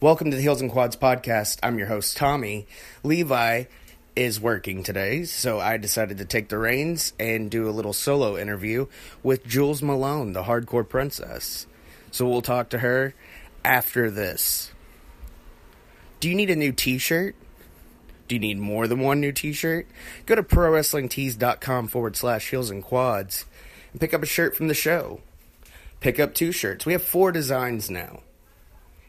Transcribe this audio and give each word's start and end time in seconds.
Welcome 0.00 0.30
to 0.30 0.36
the 0.36 0.42
Heels 0.42 0.60
and 0.60 0.70
Quads 0.70 0.94
podcast. 0.94 1.58
I'm 1.60 1.76
your 1.76 1.88
host, 1.88 2.16
Tommy. 2.16 2.68
Levi 3.02 3.64
is 4.14 4.40
working 4.40 4.84
today, 4.84 5.24
so 5.24 5.58
I 5.58 5.76
decided 5.76 6.18
to 6.18 6.24
take 6.24 6.48
the 6.48 6.56
reins 6.56 7.14
and 7.18 7.50
do 7.50 7.68
a 7.68 7.74
little 7.74 7.92
solo 7.92 8.38
interview 8.38 8.86
with 9.24 9.44
Jewells 9.44 9.82
Malone, 9.82 10.34
the 10.34 10.44
hardcore 10.44 10.88
princess. 10.88 11.66
So 12.12 12.28
we'll 12.28 12.42
talk 12.42 12.68
to 12.68 12.78
her 12.78 13.12
after 13.64 14.08
this. 14.08 14.70
Do 16.20 16.28
you 16.28 16.36
need 16.36 16.50
a 16.50 16.54
new 16.54 16.70
t 16.70 16.98
shirt? 16.98 17.34
Do 18.28 18.36
you 18.36 18.40
need 18.40 18.58
more 18.58 18.86
than 18.86 19.00
one 19.00 19.18
new 19.18 19.32
t 19.32 19.52
shirt? 19.52 19.88
Go 20.26 20.36
to 20.36 20.44
prowrestlingtees.com 20.44 21.88
forward 21.88 22.14
slash 22.14 22.50
heels 22.50 22.70
and 22.70 22.84
quads 22.84 23.46
and 23.90 24.00
pick 24.00 24.14
up 24.14 24.22
a 24.22 24.26
shirt 24.26 24.54
from 24.54 24.68
the 24.68 24.74
show. 24.74 25.22
Pick 25.98 26.20
up 26.20 26.34
two 26.34 26.52
shirts. 26.52 26.86
We 26.86 26.92
have 26.92 27.02
four 27.02 27.32
designs 27.32 27.90
now. 27.90 28.20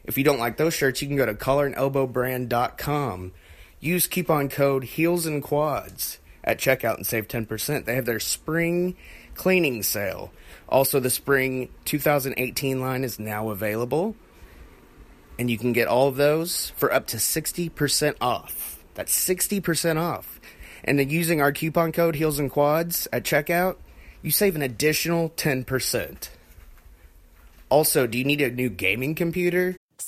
If 0.04 0.16
you 0.18 0.24
don't 0.24 0.38
like 0.38 0.56
those 0.56 0.74
shirts, 0.74 1.02
you 1.02 1.08
can 1.08 1.16
go 1.16 1.26
to 1.26 1.34
collarandelbowbrand.com. 1.34 3.32
Use 3.80 4.06
coupon 4.06 4.48
code 4.48 4.84
Heels 4.84 5.26
and 5.26 5.42
Quads 5.42 6.18
at 6.44 6.58
checkout 6.58 6.96
and 6.96 7.06
save 7.06 7.28
10%. 7.28 7.84
They 7.84 7.94
have 7.94 8.06
their 8.06 8.20
spring 8.20 8.96
cleaning 9.34 9.82
sale. 9.82 10.32
Also, 10.68 11.00
the 11.00 11.10
spring 11.10 11.68
2018 11.84 12.80
line 12.80 13.04
is 13.04 13.18
now 13.18 13.50
available. 13.50 14.14
And 15.38 15.50
you 15.50 15.56
can 15.56 15.72
get 15.72 15.88
all 15.88 16.08
of 16.08 16.16
those 16.16 16.70
for 16.76 16.92
up 16.92 17.06
to 17.08 17.16
60% 17.16 18.16
off. 18.20 18.84
That's 18.94 19.14
60% 19.26 19.96
off. 19.96 20.40
And 20.84 20.98
then 20.98 21.10
using 21.10 21.40
our 21.40 21.52
coupon 21.52 21.92
code 21.92 22.16
Heels 22.16 22.38
and 22.38 22.50
Quads 22.50 23.08
at 23.12 23.24
checkout, 23.24 23.76
you 24.22 24.30
save 24.30 24.56
an 24.56 24.62
additional 24.62 25.30
10%. 25.30 26.28
Also, 27.70 28.06
do 28.06 28.18
you 28.18 28.24
need 28.24 28.40
a 28.40 28.50
new 28.50 28.68
gaming 28.68 29.14
computer? 29.14 29.76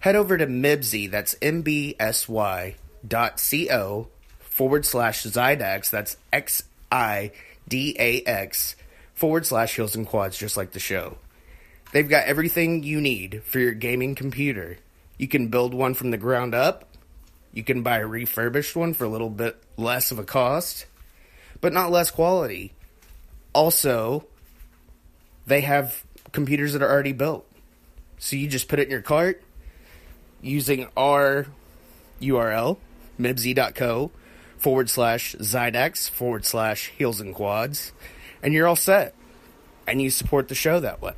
head 0.00 0.16
over 0.16 0.36
to 0.36 0.46
Mibsy, 0.46 1.10
that's 1.10 1.36
M-B-S-Y 1.42 2.76
dot 3.06 3.40
C-O 3.40 4.08
forward 4.40 4.84
slash 4.84 5.24
Xidax, 5.24 5.90
that's 5.90 6.16
X-I-D-A-X 6.32 7.36
forward 9.14 9.46
slash 9.46 9.76
Heels 9.76 9.94
and 9.96 10.06
Quads, 10.06 10.38
just 10.38 10.56
like 10.56 10.72
the 10.72 10.80
show. 10.80 11.18
They've 11.92 12.08
got 12.08 12.26
everything 12.26 12.82
you 12.82 13.00
need 13.00 13.42
for 13.44 13.58
your 13.58 13.72
gaming 13.72 14.14
computer. 14.14 14.78
You 15.16 15.26
can 15.26 15.48
build 15.48 15.74
one 15.74 15.94
from 15.94 16.10
the 16.10 16.18
ground 16.18 16.54
up. 16.54 16.84
You 17.52 17.64
can 17.64 17.82
buy 17.82 17.98
a 17.98 18.06
refurbished 18.06 18.76
one 18.76 18.94
for 18.94 19.04
a 19.04 19.08
little 19.08 19.30
bit 19.30 19.56
less 19.76 20.10
of 20.10 20.18
a 20.18 20.24
cost, 20.24 20.86
but 21.60 21.72
not 21.72 21.90
less 21.90 22.10
quality. 22.10 22.72
Also, 23.54 24.26
they 25.46 25.62
have 25.62 26.04
computers 26.32 26.74
that 26.74 26.82
are 26.82 26.90
already 26.90 27.12
built. 27.12 27.46
So 28.18 28.36
you 28.36 28.48
just 28.48 28.68
put 28.68 28.78
it 28.78 28.84
in 28.84 28.90
your 28.90 29.00
cart, 29.00 29.42
using 30.40 30.88
our 30.96 31.46
URL, 32.20 32.78
mibsy.co 33.18 34.10
forward 34.58 34.90
slash 34.90 35.34
Xidax 35.36 36.10
forward 36.10 36.44
slash 36.44 36.88
heels 36.96 37.20
and 37.20 37.34
quads, 37.34 37.92
and 38.42 38.52
you're 38.52 38.66
all 38.66 38.76
set. 38.76 39.14
And 39.86 40.02
you 40.02 40.10
support 40.10 40.48
the 40.48 40.54
show 40.54 40.80
that 40.80 41.00
way. 41.00 41.14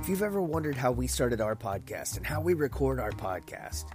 If 0.00 0.10
you've 0.10 0.22
ever 0.22 0.40
wondered 0.40 0.76
how 0.76 0.92
we 0.92 1.06
started 1.06 1.40
our 1.40 1.56
podcast 1.56 2.16
and 2.16 2.26
how 2.26 2.40
we 2.40 2.54
record 2.54 3.00
our 3.00 3.10
podcast, 3.10 3.86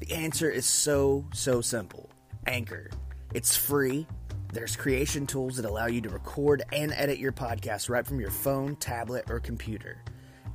the 0.00 0.12
answer 0.12 0.50
is 0.50 0.64
so, 0.64 1.26
so 1.34 1.60
simple 1.60 2.08
Anchor. 2.46 2.90
It's 3.34 3.54
free 3.54 4.06
there's 4.52 4.76
creation 4.76 5.26
tools 5.26 5.56
that 5.56 5.64
allow 5.64 5.86
you 5.86 6.00
to 6.00 6.08
record 6.08 6.62
and 6.72 6.92
edit 6.92 7.18
your 7.18 7.32
podcast 7.32 7.90
right 7.90 8.06
from 8.06 8.18
your 8.18 8.30
phone, 8.30 8.76
tablet, 8.76 9.30
or 9.30 9.40
computer. 9.40 10.02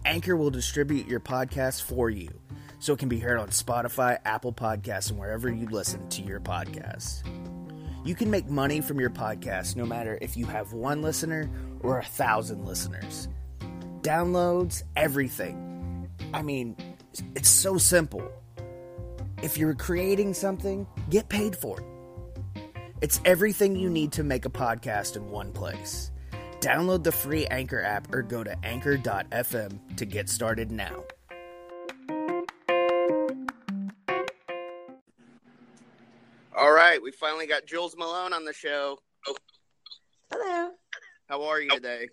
Anchor 0.05 0.35
will 0.35 0.49
distribute 0.49 1.07
your 1.07 1.19
podcast 1.19 1.83
for 1.83 2.09
you 2.09 2.29
so 2.79 2.93
it 2.93 2.99
can 2.99 3.07
be 3.07 3.19
heard 3.19 3.39
on 3.39 3.49
Spotify, 3.49 4.17
Apple 4.25 4.51
Podcasts, 4.51 5.09
and 5.09 5.19
wherever 5.19 5.49
you 5.49 5.67
listen 5.67 6.07
to 6.09 6.21
your 6.21 6.39
podcast. 6.39 7.23
You 8.03 8.15
can 8.15 8.29
make 8.29 8.49
money 8.49 8.81
from 8.81 8.99
your 8.99 9.09
podcast 9.09 9.77
no 9.77 9.85
matter 9.85 10.17
if 10.21 10.35
you 10.35 10.45
have 10.47 10.73
one 10.73 11.01
listener 11.01 11.49
or 11.79 11.99
a 11.99 12.03
thousand 12.03 12.65
listeners. 12.65 13.29
Downloads, 14.01 14.83
everything. 14.97 16.09
I 16.33 16.41
mean, 16.41 16.75
it's 17.35 17.47
so 17.47 17.77
simple. 17.77 18.27
If 19.41 19.57
you're 19.57 19.75
creating 19.75 20.33
something, 20.33 20.85
get 21.09 21.29
paid 21.29 21.55
for 21.55 21.79
it. 21.79 21.85
It's 23.03 23.19
everything 23.25 23.75
you 23.75 23.89
need 23.89 24.13
to 24.13 24.23
make 24.23 24.45
a 24.45 24.49
podcast 24.49 25.17
in 25.17 25.29
one 25.29 25.51
place. 25.51 26.09
Download 26.61 27.03
the 27.03 27.11
free 27.11 27.45
Anchor 27.47 27.81
app 27.81 28.15
or 28.15 28.21
go 28.21 28.45
to 28.45 28.55
anchor.fm 28.65 29.97
to 29.97 30.05
get 30.05 30.29
started 30.29 30.71
now. 30.71 31.03
All 36.57 36.71
right, 36.71 37.01
we 37.03 37.11
finally 37.11 37.45
got 37.45 37.65
Jewells 37.65 37.97
Malone 37.97 38.31
on 38.31 38.45
the 38.45 38.53
show. 38.53 38.97
Hello. 40.31 40.69
How 41.27 41.43
are 41.43 41.59
you 41.59 41.71
today? 41.71 42.07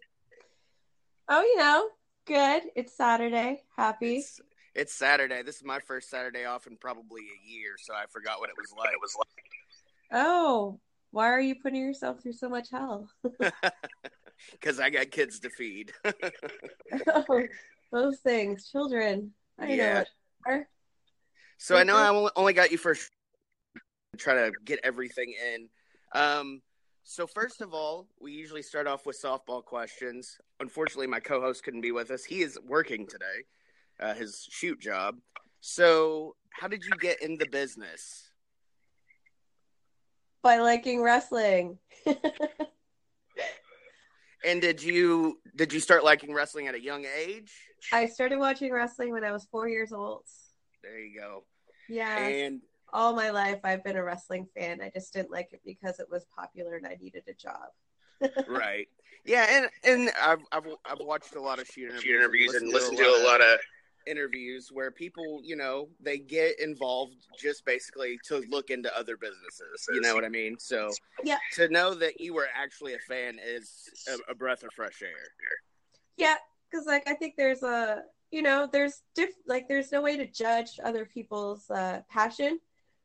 Oh, 1.29 1.41
you 1.41 1.57
know, 1.57 1.89
good. 2.27 2.65
It's 2.75 2.97
Saturday. 2.97 3.63
Happy. 3.77 4.17
It's, 4.17 4.41
it's 4.75 4.93
Saturday. 4.93 5.45
This 5.45 5.55
is 5.55 5.65
my 5.65 5.79
first 5.79 6.11
Saturday 6.11 6.47
off 6.47 6.67
in 6.67 6.77
probably 6.77 7.21
a 7.21 7.49
year, 7.49 7.77
so 7.79 7.95
I 7.95 8.07
forgot 8.11 8.41
what 8.41 8.51
it 8.51 8.57
was 8.59 8.75
like. 8.77 8.93
It 8.93 9.01
was 9.01 9.15
like 9.17 9.40
Oh, 10.13 10.81
why 11.11 11.27
are 11.27 11.41
you 11.41 11.57
putting 11.57 11.83
yourself 11.83 12.23
through 12.23 12.35
so 12.35 12.49
much 12.49 12.71
hell? 12.71 13.09
Because 14.53 14.81
I 14.81 14.91
got 14.91 15.11
kids 15.11 15.41
to 15.41 15.51
feed. 15.51 15.93
oh, 17.09 17.43
those 17.93 18.19
things, 18.21 18.71
children. 18.71 19.33
I 19.59 19.73
yeah. 19.75 20.05
know. 20.47 20.65
So 21.59 21.77
I 21.77 21.83
know 21.83 21.97
I 21.97 22.31
only 22.37 22.55
got 22.55 22.73
you 22.73 22.79
for 22.79 22.97
try 24.17 24.35
to 24.35 24.53
get 24.65 24.81
everything 24.83 25.35
in. 25.55 25.69
Um, 26.15 26.63
so 27.05 27.27
first 27.27 27.61
of 27.61 27.75
all, 27.75 28.09
we 28.21 28.33
usually 28.33 28.63
start 28.63 28.87
off 28.87 29.07
with 29.07 29.21
softball 29.21 29.65
questions. 29.65 30.39
Unfortunately, 30.61 31.07
my 31.07 31.21
co-host 31.21 31.63
couldn't 31.63 31.81
be 31.81 31.93
with 31.93 32.11
us. 32.11 32.25
He 32.25 32.43
is 32.43 32.59
working 32.67 33.07
today, 33.07 33.45
uh, 34.01 34.15
his 34.15 34.47
shoot 34.51 34.81
job. 34.81 35.17
So, 35.61 36.37
how 36.51 36.69
did 36.69 36.85
you 36.85 36.93
get 36.99 37.23
in 37.23 37.37
the 37.37 37.47
business? 37.47 38.30
By 40.43 40.59
liking 40.59 41.03
wrestling. 41.03 41.79
And 44.45 44.61
did 44.61 44.83
you 44.83 45.39
did 45.55 45.73
you 45.73 45.81
start 45.81 46.05
liking 46.05 46.33
wrestling 46.33 46.67
at 46.67 46.75
a 46.75 46.83
young 46.83 47.05
age? 47.05 47.53
I 47.93 48.07
started 48.07 48.39
watching 48.39 48.73
wrestling 48.73 49.13
when 49.13 49.25
I 49.25 49.33
was 49.33 49.47
four 49.51 49.69
years 49.69 49.93
old. 49.93 50.25
There 50.83 50.99
you 50.99 51.19
go. 51.19 51.45
Yeah. 51.89 52.19
And 52.19 52.61
all 52.93 53.15
my 53.15 53.31
life 53.31 53.61
I've 53.65 53.85
been 53.85 53.97
a 53.97 54.03
wrestling 54.03 54.47
fan. 54.57 54.81
I 54.81 54.91
just 54.91 55.13
didn't 55.13 55.31
like 55.31 55.53
it 55.53 55.61
because 55.65 56.01
it 56.01 56.07
was 56.11 56.25
popular 56.37 56.77
and 56.77 56.87
I 56.87 56.97
needed 57.01 57.25
a 57.29 57.35
job. 57.35 58.45
right. 58.49 58.89
Yeah, 59.25 59.47
and 59.51 59.69
and 59.85 60.11
I've 60.21 60.41
I've, 60.53 60.67
I've 60.87 61.01
watched 61.01 61.35
a 61.35 61.41
lot 61.41 61.59
of 61.59 61.67
shoot 61.67 61.91
interviews, 61.91 62.05
interviews 62.07 62.55
and 62.55 62.65
and 62.65 62.73
listened 62.73 62.97
to 62.97 63.05
a 63.05 63.25
lot 63.25 63.43
of 63.43 63.59
interviews 64.07 64.71
where 64.73 64.91
people, 64.91 65.41
you 65.43 65.57
know, 65.57 65.89
they 66.01 66.19
get 66.19 66.61
involved 66.61 67.15
just 67.39 67.65
basically 67.65 68.19
to 68.27 68.45
look 68.51 68.71
into 68.71 68.97
other 68.97 69.17
businesses. 69.17 69.89
You 69.93 70.01
know 70.01 70.15
what 70.15 70.25
I 70.25 70.29
mean? 70.29 70.59
So 70.59 70.95
Yeah. 71.25 71.39
to 71.55 71.69
know 71.69 71.95
that 71.95 72.21
you 72.21 72.35
were 72.35 72.49
actually 72.55 72.95
a 72.95 72.99
fan 72.99 73.39
is 73.43 73.89
a, 74.09 74.33
a 74.33 74.35
breath 74.35 74.63
of 74.63 74.73
fresh 74.73 75.03
air. 75.03 75.33
Yeah, 76.17 76.37
because 76.71 76.87
like 76.87 77.09
I 77.09 77.15
think 77.15 77.37
there's 77.37 77.63
a 77.63 78.05
you 78.31 78.43
know 78.43 78.69
there's 78.71 79.03
diff 79.15 79.31
like 79.47 79.69
there's 79.69 79.91
no 79.91 80.03
way 80.03 80.17
to 80.17 80.27
judge 80.27 80.79
other 80.85 81.05
people's 81.05 81.69
uh, 81.71 82.03
passion, 82.09 82.61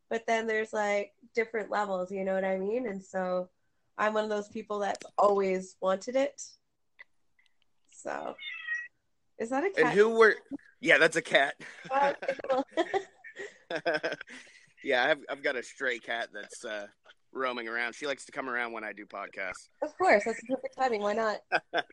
but 0.09 0.25
then 0.27 0.48
there's 0.48 0.74
like 0.74 1.13
different 1.33 1.69
levels. 1.71 2.12
You 2.12 2.25
know 2.25 2.33
what 2.33 2.45
I 2.45 2.57
mean? 2.57 2.88
And 2.88 3.03
so 3.03 3.50
I'm 3.98 4.13
one 4.13 4.25
of 4.25 4.30
those 4.30 4.50
people 4.50 4.80
that's 4.80 5.06
always 5.18 5.77
wanted 5.81 6.15
it. 6.15 6.44
So 7.89 8.36
is 9.39 9.49
that 9.49 9.63
a 9.63 9.69
cat? 9.69 9.85
And 9.85 9.89
who 9.89 10.17
were? 10.17 10.35
Yeah, 10.81 10.97
that's 10.97 11.15
a 11.15 11.21
cat. 11.21 11.55
Oh, 11.91 12.63
yeah, 14.83 15.05
I've 15.05 15.19
I've 15.29 15.43
got 15.43 15.55
a 15.55 15.63
stray 15.63 15.99
cat 15.99 16.29
that's 16.33 16.63
uh, 16.63 16.87
roaming 17.33 17.67
around. 17.67 17.93
She 17.93 18.07
likes 18.07 18.25
to 18.25 18.31
come 18.31 18.49
around 18.49 18.71
when 18.71 18.83
I 18.83 18.93
do 18.93 19.05
podcasts. 19.05 19.69
of 19.81 19.95
course, 19.97 20.23
that's 20.25 20.39
perfect 20.47 20.75
timing. 20.77 21.01
Why 21.01 21.13
not? 21.13 21.37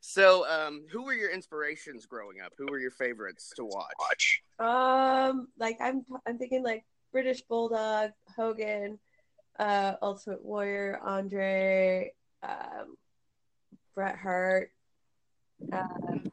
so, 0.00 0.46
um, 0.48 0.82
who 0.90 1.04
were 1.04 1.14
your 1.14 1.30
inspirations 1.30 2.06
growing 2.06 2.40
up? 2.44 2.52
Who 2.58 2.66
were 2.70 2.78
your 2.78 2.90
favorites 2.90 3.52
to 3.56 3.64
watch? 3.64 3.94
watch. 3.98 4.42
Um, 4.58 5.48
like 5.58 5.78
I'm 5.80 6.04
I'm 6.26 6.38
thinking 6.38 6.62
like 6.62 6.84
British 7.12 7.42
Bulldog, 7.42 8.10
Hogan, 8.36 8.98
uh, 9.58 9.94
Ultimate 10.02 10.44
Warrior, 10.44 11.00
Andre, 11.02 12.12
um, 12.42 12.96
Bret 13.94 14.16
Hart, 14.16 14.70
um, 15.72 16.31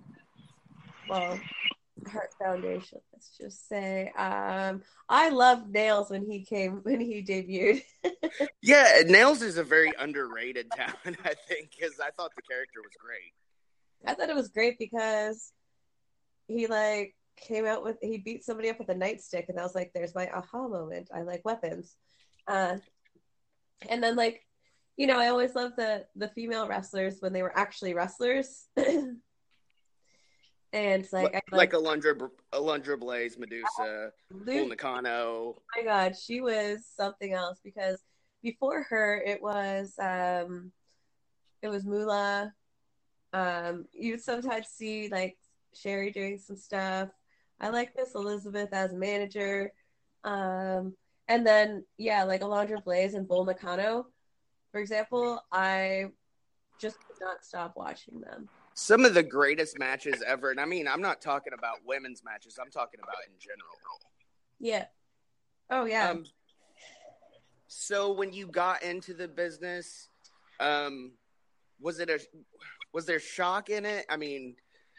well, 1.10 1.40
Heart 2.08 2.34
Foundation. 2.42 3.00
Let's 3.14 3.38
just 3.38 3.68
say, 3.68 4.12
um, 4.18 4.84
I 5.08 5.30
loved 5.30 5.74
Nailz 5.74 6.10
when 6.10 6.30
he 6.30 6.44
came 6.44 6.82
when 6.84 7.00
he 7.00 7.24
debuted. 7.24 7.84
Yeah, 8.62 9.02
Nailz 9.04 9.42
is 9.42 9.58
a 9.58 9.64
very 9.64 9.92
underrated 9.98 10.72
talent, 10.72 11.18
I 11.24 11.34
think, 11.48 11.72
because 11.72 12.00
I 12.00 12.12
thought 12.12 12.32
the 12.36 12.42
character 12.42 12.82
was 12.82 12.94
great. 13.00 13.34
I 14.06 14.14
thought 14.14 14.30
it 14.30 14.36
was 14.36 14.50
great 14.50 14.78
because 14.80 15.52
he 16.48 16.68
like 16.68 17.16
came 17.38 17.66
out 17.66 17.84
with 17.84 17.98
he 18.02 18.18
beat 18.18 18.44
somebody 18.44 18.70
up 18.70 18.80
with 18.80 18.90
a 18.90 18.96
nightstick, 18.96 19.50
and 19.50 19.60
I 19.60 19.64
was 19.64 19.76
like, 19.76 19.92
"There's 19.94 20.16
my 20.16 20.30
aha 20.30 20.68
moment. 20.68 21.10
I 21.14 21.24
like 21.24 21.44
weapons." 21.44 21.96
Uh, 22.48 22.78
and 23.90 24.04
then 24.04 24.16
like, 24.16 24.46
you 24.98 25.08
know, 25.08 25.18
I 25.20 25.28
always 25.30 25.56
love 25.56 25.74
the 25.76 26.06
the 26.16 26.30
female 26.30 26.68
wrestlers 26.68 27.18
when 27.20 27.34
they 27.34 27.42
were 27.42 27.58
actually 27.58 27.94
wrestlers. 27.94 28.68
and 30.72 31.08
like, 31.12 31.36
I 31.36 31.56
like 31.56 31.72
Alundra, 31.72 32.30
Alundra 32.54 33.00
Blaze, 33.00 33.38
Medusa, 33.38 34.12
Bull 34.32 34.68
Nakano. 34.68 35.56
oh 35.58 35.62
my 35.76 35.84
god, 35.84 36.16
she 36.16 36.42
was 36.42 36.86
something 36.86 37.34
else 37.34 37.60
because 37.64 38.04
before 38.44 38.84
her 38.84 39.22
it 39.26 39.42
was 39.42 39.96
um 40.00 40.72
it 41.62 41.70
was 41.70 41.86
Moolah. 41.86 42.54
Um 43.34 43.86
you 43.94 44.12
would 44.12 44.22
sometimes 44.22 44.68
see 44.68 45.10
like 45.10 45.38
Sherri 45.74 46.12
doing 46.12 46.38
some 46.38 46.58
stuff. 46.58 47.10
I 47.60 47.70
like 47.70 47.94
Miss 47.98 48.16
Elizabeth 48.16 48.70
as 48.72 48.94
a 48.94 48.98
manager. 48.98 49.72
Um 50.24 50.96
and 51.28 51.46
then 51.46 51.84
yeah, 51.98 52.24
like 52.24 52.42
Alundra 52.42 52.84
Blaze 52.84 53.16
and 53.16 53.28
Bull 53.28 53.46
Nakano, 53.46 54.08
for 54.72 54.80
example, 54.80 55.44
I 55.52 56.06
just 56.80 56.98
could 57.08 57.18
not 57.20 57.44
stop 57.44 57.74
watching 57.76 58.22
them. 58.22 58.50
Some 58.82 59.04
of 59.04 59.14
the 59.14 59.22
greatest 59.22 59.78
matches 59.78 60.24
ever, 60.26 60.52
and 60.52 60.60
I 60.60 60.64
mean, 60.64 60.88
I'm 60.88 61.02
not 61.02 61.22
talking 61.22 61.52
about 61.52 61.80
women's 61.86 62.24
matches. 62.24 62.58
I'm 62.60 62.72
talking 62.72 63.02
about 63.04 63.18
in 63.28 63.34
general. 63.38 63.76
Yeah. 64.58 64.86
Oh 65.70 65.84
yeah. 65.84 66.12
Um, 66.12 66.24
so 67.68 68.14
when 68.14 68.32
you 68.32 68.48
got 68.48 68.82
into 68.82 69.14
the 69.14 69.28
business, 69.28 70.08
um, 70.62 71.12
was 71.82 72.00
it 72.00 72.10
a 72.10 72.22
was 72.94 73.06
there 73.06 73.20
shock 73.20 73.70
in 73.70 73.86
it? 73.86 74.06
I 74.10 74.16
mean, 74.16 74.56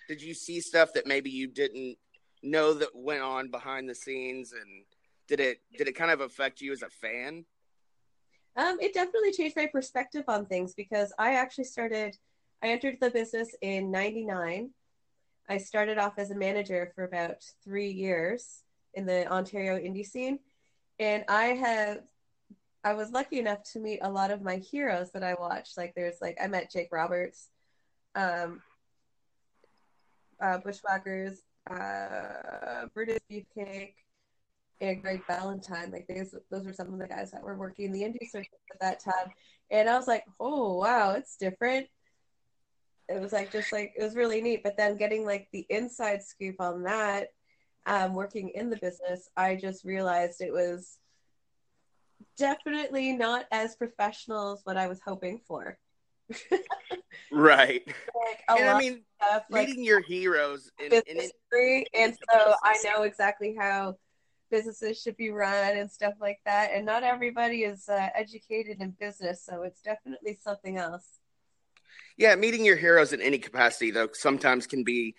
did 0.09 0.21
you 0.21 0.35
see 0.35 0.61
stuff 0.61 0.93
that 0.93 1.07
maybe 1.07 1.31
you 1.31 1.47
didn't 1.49 1.97
know 2.43 2.75
that 2.75 2.91
went 2.95 3.23
on 3.23 3.51
behind 3.51 3.89
the 3.89 3.95
scenes, 3.95 4.53
and 4.53 4.85
did 5.27 5.41
it 5.41 5.63
did 5.79 5.89
it 5.89 5.97
kind 5.97 6.11
of 6.11 6.21
affect 6.21 6.61
you 6.61 6.71
as 6.73 6.83
a 6.83 6.91
fan? 6.91 7.47
Um, 8.57 8.77
it 8.79 8.93
definitely 8.93 9.33
changed 9.33 9.57
my 9.57 9.69
perspective 9.73 10.25
on 10.29 10.45
things 10.45 10.75
because 10.75 11.15
I 11.19 11.37
actually 11.37 11.65
started, 11.65 12.19
I 12.63 12.69
entered 12.69 12.99
the 13.01 13.11
business 13.11 13.55
in 13.63 13.91
99. 13.91 14.71
I 15.49 15.59
started 15.59 15.99
off 15.99 16.15
as 16.19 16.31
a 16.31 16.37
manager 16.37 16.93
for 16.95 17.05
about 17.05 17.43
three 17.65 17.91
years 17.91 18.63
in 18.95 19.07
the 19.07 19.27
Ontario 19.31 19.79
indie 19.79 20.07
scene. 20.07 20.39
And 20.99 21.25
I 21.29 21.47
have, 21.47 22.03
I 22.85 22.93
was 22.93 23.11
lucky 23.11 23.39
enough 23.39 23.63
to 23.73 23.81
meet 23.81 24.01
a 24.03 24.11
lot 24.11 24.31
of 24.31 24.43
my 24.43 24.57
heroes 24.57 25.11
that 25.13 25.23
I 25.23 25.35
watched. 25.35 25.79
Like 25.79 25.95
there's 25.95 26.21
like, 26.21 26.37
I 26.43 26.47
met 26.49 26.71
Jake 26.71 26.89
Roberts, 26.93 27.49
um, 28.15 28.61
uh, 30.41 30.59
Bushwhackers, 30.59 31.41
uh, 31.71 32.87
Brutus 32.93 33.21
Beefcake, 33.31 33.95
and 34.83 35.03
Greg 35.03 35.23
Valentine. 35.27 35.91
Like 35.91 36.07
those, 36.09 36.35
those 36.51 36.67
were 36.67 36.73
some 36.75 36.93
of 36.93 36.99
the 36.99 37.09
guys 37.09 37.31
that 37.31 37.43
were 37.43 37.57
working 37.57 37.87
in 37.87 37.93
the 37.93 38.03
indie 38.03 38.31
circuit 38.31 38.61
at 38.73 38.81
that 38.81 39.01
time. 39.01 39.33
And 39.71 39.89
I 39.89 39.97
was 39.97 40.07
like, 40.07 40.25
oh 40.39 40.75
wow, 40.75 41.13
it's 41.13 41.37
different. 41.37 41.87
It 43.11 43.21
was 43.21 43.33
like 43.33 43.51
just 43.51 43.73
like 43.73 43.93
it 43.97 44.03
was 44.03 44.15
really 44.15 44.41
neat. 44.41 44.63
But 44.63 44.77
then 44.77 44.97
getting 44.97 45.25
like 45.25 45.49
the 45.53 45.67
inside 45.69 46.23
scoop 46.23 46.57
on 46.61 46.83
that, 46.85 47.29
um, 47.87 48.15
working 48.15 48.51
in 48.51 48.71
the 48.71 48.77
business, 48.77 49.29
I 49.37 49.57
just 49.57 49.85
realized 49.85 50.41
it 50.41 50.53
was 50.53 50.99
definitely 52.37 53.13
not 53.13 53.47
as 53.51 53.77
professional 53.77 54.53
as 54.53 54.61
what 54.65 54.77
I 54.77 54.87
was 54.87 55.01
hoping 55.05 55.41
for. 55.47 55.79
Right. 57.31 57.83
Like 58.29 58.41
a 58.51 58.61
And 58.61 58.71
I 58.71 58.79
mean, 58.79 58.93
of 58.93 59.29
stuff, 59.29 59.43
like 59.51 59.71
your 59.77 60.03
heroes 60.03 60.71
in, 60.79 60.93
in 60.93 61.03
it, 61.07 61.33
degree, 61.51 61.87
and 61.95 62.15
so 62.31 62.55
I 62.63 62.77
know 62.85 63.03
exactly 63.05 63.57
how 63.59 63.97
businesses 64.51 65.01
should 65.01 65.17
be 65.17 65.31
run 65.31 65.77
and 65.77 65.91
stuff 65.91 66.15
like 66.21 66.39
that. 66.45 66.71
And 66.75 66.85
not 66.85 67.03
everybody 67.03 67.63
is 67.63 67.89
uh, 67.89 68.09
educated 68.15 68.81
in 68.81 68.91
business, 69.01 69.43
so 69.45 69.63
it's 69.63 69.81
definitely 69.81 70.39
something 70.43 70.77
else. 70.77 71.20
Yeah, 72.21 72.37
meeting 72.37 72.67
your 72.67 72.77
heroes 72.77 73.15
in 73.15 73.23
any 73.23 73.39
capacity 73.39 73.91
though 73.91 74.11
sometimes 74.13 74.67
can 74.67 74.85
be 74.85 75.15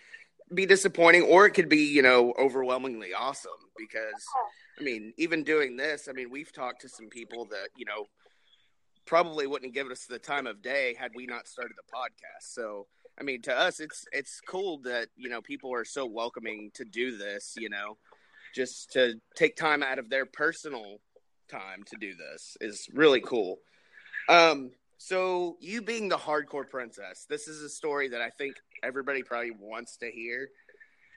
be 0.54 0.68
disappointing, 0.68 1.24
or 1.24 1.48
it 1.48 1.52
could 1.52 1.68
be 1.68 1.92
you 1.92 2.04
know 2.04 2.34
overwhelmingly 2.40 3.14
awesome 3.14 3.52
because 3.76 4.24
I 4.80 4.84
mean, 4.84 5.12
even 5.18 5.44
doing 5.44 5.76
this, 5.78 6.08
I 6.08 6.14
mean, 6.14 6.30
we've 6.30 6.54
talked 6.54 6.82
to 6.82 6.90
some 6.90 7.10
people 7.10 7.46
that 7.46 7.70
you 7.76 7.86
know 7.86 8.06
probably 9.08 9.48
wouldn't 9.48 9.74
give 9.74 9.88
us 9.88 10.06
the 10.06 10.20
time 10.20 10.46
of 10.46 10.62
day 10.62 10.96
had 10.98 11.12
we 11.16 11.26
not 11.26 11.48
started 11.48 11.74
the 11.76 11.92
podcast. 11.92 12.54
So, 12.54 12.86
I 13.20 13.24
mean, 13.24 13.42
to 13.44 13.58
us, 13.58 13.80
it's 13.80 14.06
it's 14.12 14.40
cool 14.48 14.78
that 14.84 15.08
you 15.16 15.28
know 15.28 15.42
people 15.42 15.74
are 15.74 15.86
so 15.86 16.06
welcoming 16.06 16.70
to 16.76 16.86
do 16.86 17.18
this. 17.18 17.56
You 17.58 17.70
know, 17.70 17.98
just 18.54 18.92
to 18.92 19.16
take 19.36 19.56
time 19.56 19.82
out 19.82 19.98
of 19.98 20.12
their 20.12 20.28
personal 20.28 20.98
time 21.50 21.82
to 21.88 21.98
do 22.00 22.14
this 22.14 22.58
is 22.62 22.88
really 22.94 23.22
cool. 23.22 23.58
Um, 24.30 24.70
so 25.04 25.58
you 25.60 25.82
being 25.82 26.10
the 26.10 26.18
hardcore 26.18 26.70
princess, 26.70 27.26
this 27.28 27.48
is 27.48 27.64
a 27.64 27.70
story 27.70 28.08
that 28.10 28.22
I 28.22 28.30
think 28.30 28.58
everybody 28.84 29.24
probably 29.24 29.50
wants 29.50 29.98
to 29.98 30.12
hear. 30.12 30.50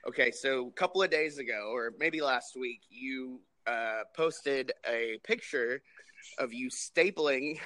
Okay, 0.07 0.31
so 0.31 0.69
a 0.69 0.71
couple 0.71 1.03
of 1.03 1.11
days 1.11 1.37
ago, 1.37 1.69
or 1.71 1.93
maybe 1.99 2.19
last 2.19 2.55
week, 2.59 2.81
you 2.89 3.41
uh, 3.67 4.01
posted 4.15 4.71
a 4.89 5.19
picture 5.23 5.83
of 6.39 6.51
you 6.51 6.71
stapling 6.71 7.59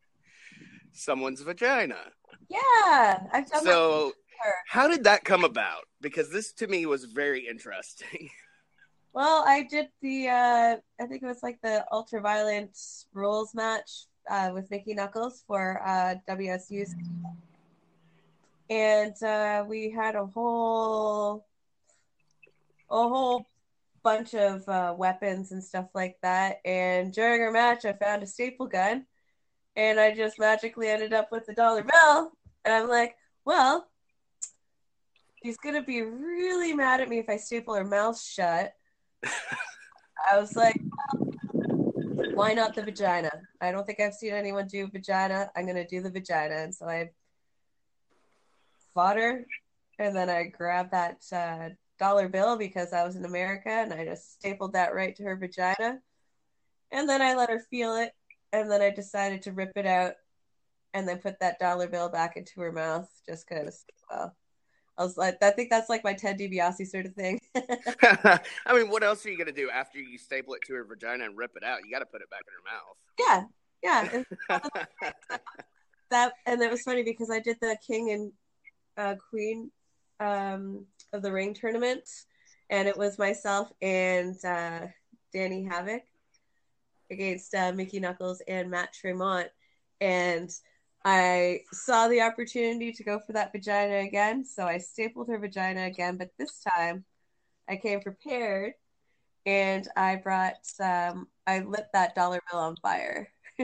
someone's 0.92 1.40
vagina. 1.40 1.96
Yeah, 2.50 3.20
I've 3.32 3.50
done 3.50 3.64
that. 3.64 3.72
So, 3.72 4.12
how 4.68 4.86
did 4.86 5.04
that 5.04 5.24
come 5.24 5.44
about? 5.44 5.84
Because 6.02 6.30
this 6.30 6.52
to 6.54 6.66
me 6.66 6.84
was 6.84 7.04
very 7.04 7.46
interesting. 7.48 8.28
Well, 9.14 9.42
I 9.48 9.62
did 9.62 9.88
the 10.00 10.28
uh, 10.28 10.76
I 11.00 11.06
think 11.06 11.22
it 11.22 11.26
was 11.26 11.42
like 11.42 11.58
the 11.60 11.84
ultraviolet 11.90 12.78
rules 13.14 13.52
match 13.52 14.06
uh, 14.28 14.50
with 14.52 14.70
Mickey 14.70 14.94
Knuckles 14.94 15.44
for 15.46 15.80
uh, 15.84 16.14
WSU's, 16.28 16.94
and 18.70 19.22
uh, 19.22 19.64
we 19.66 19.90
had 19.90 20.14
a 20.14 20.26
whole 20.26 21.46
a 22.90 23.08
whole 23.08 23.46
bunch 24.02 24.34
of 24.34 24.66
uh, 24.68 24.94
weapons 24.96 25.52
and 25.52 25.62
stuff 25.62 25.86
like 25.94 26.16
that. 26.22 26.60
And 26.64 27.12
during 27.12 27.42
our 27.42 27.50
match, 27.52 27.84
I 27.84 27.92
found 27.92 28.22
a 28.22 28.26
staple 28.26 28.66
gun, 28.66 29.04
and 29.76 30.00
I 30.00 30.14
just 30.14 30.38
magically 30.38 30.88
ended 30.88 31.12
up 31.12 31.30
with 31.30 31.48
a 31.48 31.54
dollar 31.54 31.82
bill. 31.82 32.32
And 32.64 32.74
I'm 32.74 32.88
like, 32.88 33.16
well, 33.44 33.88
she's 35.42 35.56
gonna 35.58 35.82
be 35.82 36.02
really 36.02 36.74
mad 36.74 37.00
at 37.00 37.08
me 37.08 37.18
if 37.18 37.28
I 37.28 37.36
staple 37.36 37.74
her 37.74 37.84
mouth 37.84 38.20
shut. 38.20 38.74
I 39.24 40.38
was 40.38 40.56
like, 40.56 40.80
well, 41.12 41.27
why 42.38 42.54
not 42.54 42.74
the 42.74 42.82
vagina? 42.82 43.30
I 43.60 43.72
don't 43.72 43.84
think 43.84 43.98
I've 43.98 44.14
seen 44.14 44.32
anyone 44.32 44.68
do 44.68 44.86
vagina. 44.86 45.50
I'm 45.56 45.66
gonna 45.66 45.86
do 45.86 46.00
the 46.00 46.10
vagina, 46.10 46.54
and 46.54 46.74
so 46.74 46.86
I 46.86 47.10
fought 48.94 49.16
her, 49.16 49.44
and 49.98 50.14
then 50.14 50.30
I 50.30 50.44
grabbed 50.44 50.92
that 50.92 51.24
uh, 51.32 51.70
dollar 51.98 52.28
bill 52.28 52.56
because 52.56 52.92
I 52.92 53.04
was 53.04 53.16
in 53.16 53.24
America, 53.24 53.70
and 53.70 53.92
I 53.92 54.04
just 54.04 54.34
stapled 54.34 54.72
that 54.74 54.94
right 54.94 55.16
to 55.16 55.24
her 55.24 55.36
vagina, 55.36 55.98
and 56.92 57.08
then 57.08 57.20
I 57.20 57.34
let 57.34 57.50
her 57.50 57.60
feel 57.70 57.96
it, 57.96 58.12
and 58.52 58.70
then 58.70 58.82
I 58.82 58.90
decided 58.90 59.42
to 59.42 59.52
rip 59.52 59.72
it 59.74 59.86
out, 59.86 60.14
and 60.94 61.08
then 61.08 61.18
put 61.18 61.40
that 61.40 61.58
dollar 61.58 61.88
bill 61.88 62.08
back 62.08 62.36
into 62.36 62.60
her 62.60 62.72
mouth 62.72 63.10
just 63.26 63.48
because. 63.48 63.84
Well, 64.10 64.34
I 64.98 65.04
was 65.04 65.16
like, 65.16 65.40
I 65.40 65.50
think 65.50 65.70
that's 65.70 65.88
like 65.88 66.02
my 66.02 66.12
Ted 66.12 66.38
DiBiase 66.38 66.88
sort 66.88 67.06
of 67.06 67.14
thing. 67.14 67.40
I 67.54 68.40
mean, 68.72 68.90
what 68.90 69.04
else 69.04 69.24
are 69.24 69.30
you 69.30 69.38
gonna 69.38 69.52
do 69.52 69.70
after 69.70 70.00
you 70.00 70.18
staple 70.18 70.54
it 70.54 70.62
to 70.66 70.74
her 70.74 70.84
vagina 70.84 71.24
and 71.24 71.38
rip 71.38 71.52
it 71.56 71.62
out? 71.62 71.84
You 71.84 71.92
got 71.92 72.00
to 72.00 72.06
put 72.06 72.20
it 72.20 72.28
back 72.30 72.42
in 72.46 72.52
her 72.56 72.64
mouth. 72.74 73.48
Yeah, 73.80 74.24
yeah. 74.50 74.58
that 76.10 76.32
and 76.46 76.60
it 76.60 76.70
was 76.70 76.82
funny 76.82 77.04
because 77.04 77.30
I 77.30 77.38
did 77.38 77.58
the 77.60 77.76
king 77.86 78.10
and 78.10 78.32
uh, 78.96 79.14
queen 79.30 79.70
um, 80.18 80.84
of 81.12 81.22
the 81.22 81.30
ring 81.30 81.54
tournament, 81.54 82.08
and 82.68 82.88
it 82.88 82.98
was 82.98 83.18
myself 83.18 83.70
and 83.80 84.34
uh, 84.44 84.86
Danny 85.32 85.62
Havoc 85.62 86.02
against 87.08 87.54
uh, 87.54 87.72
Mickey 87.72 88.00
Knuckles 88.00 88.42
and 88.48 88.68
Matt 88.68 88.92
Tremont, 88.92 89.48
and 90.00 90.50
I 91.10 91.60
saw 91.72 92.06
the 92.08 92.20
opportunity 92.20 92.92
to 92.92 93.02
go 93.02 93.18
for 93.18 93.32
that 93.32 93.50
vagina 93.50 94.06
again, 94.06 94.44
so 94.44 94.64
I 94.66 94.76
stapled 94.76 95.28
her 95.28 95.38
vagina 95.38 95.86
again, 95.86 96.18
but 96.18 96.28
this 96.38 96.62
time 96.76 97.02
I 97.66 97.76
came 97.76 98.02
prepared 98.02 98.74
and 99.46 99.88
I 99.96 100.16
brought 100.16 100.68
um 100.80 101.28
I 101.46 101.60
lit 101.60 101.86
that 101.94 102.14
dollar 102.14 102.40
bill 102.50 102.60
on 102.60 102.76
fire. 102.82 103.32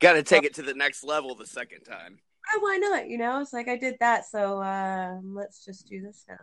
Got 0.00 0.12
to 0.12 0.22
take 0.22 0.44
it 0.44 0.52
to 0.56 0.62
the 0.62 0.74
next 0.74 1.04
level 1.04 1.34
the 1.34 1.46
second 1.46 1.84
time. 1.84 2.18
Oh, 2.52 2.58
why 2.60 2.76
not? 2.76 3.08
You 3.08 3.16
know, 3.16 3.40
it's 3.40 3.54
like 3.54 3.68
I 3.68 3.78
did 3.78 3.94
that, 4.00 4.26
so 4.26 4.62
um, 4.62 5.34
let's 5.34 5.64
just 5.64 5.88
do 5.88 6.02
this 6.02 6.26
now. 6.28 6.36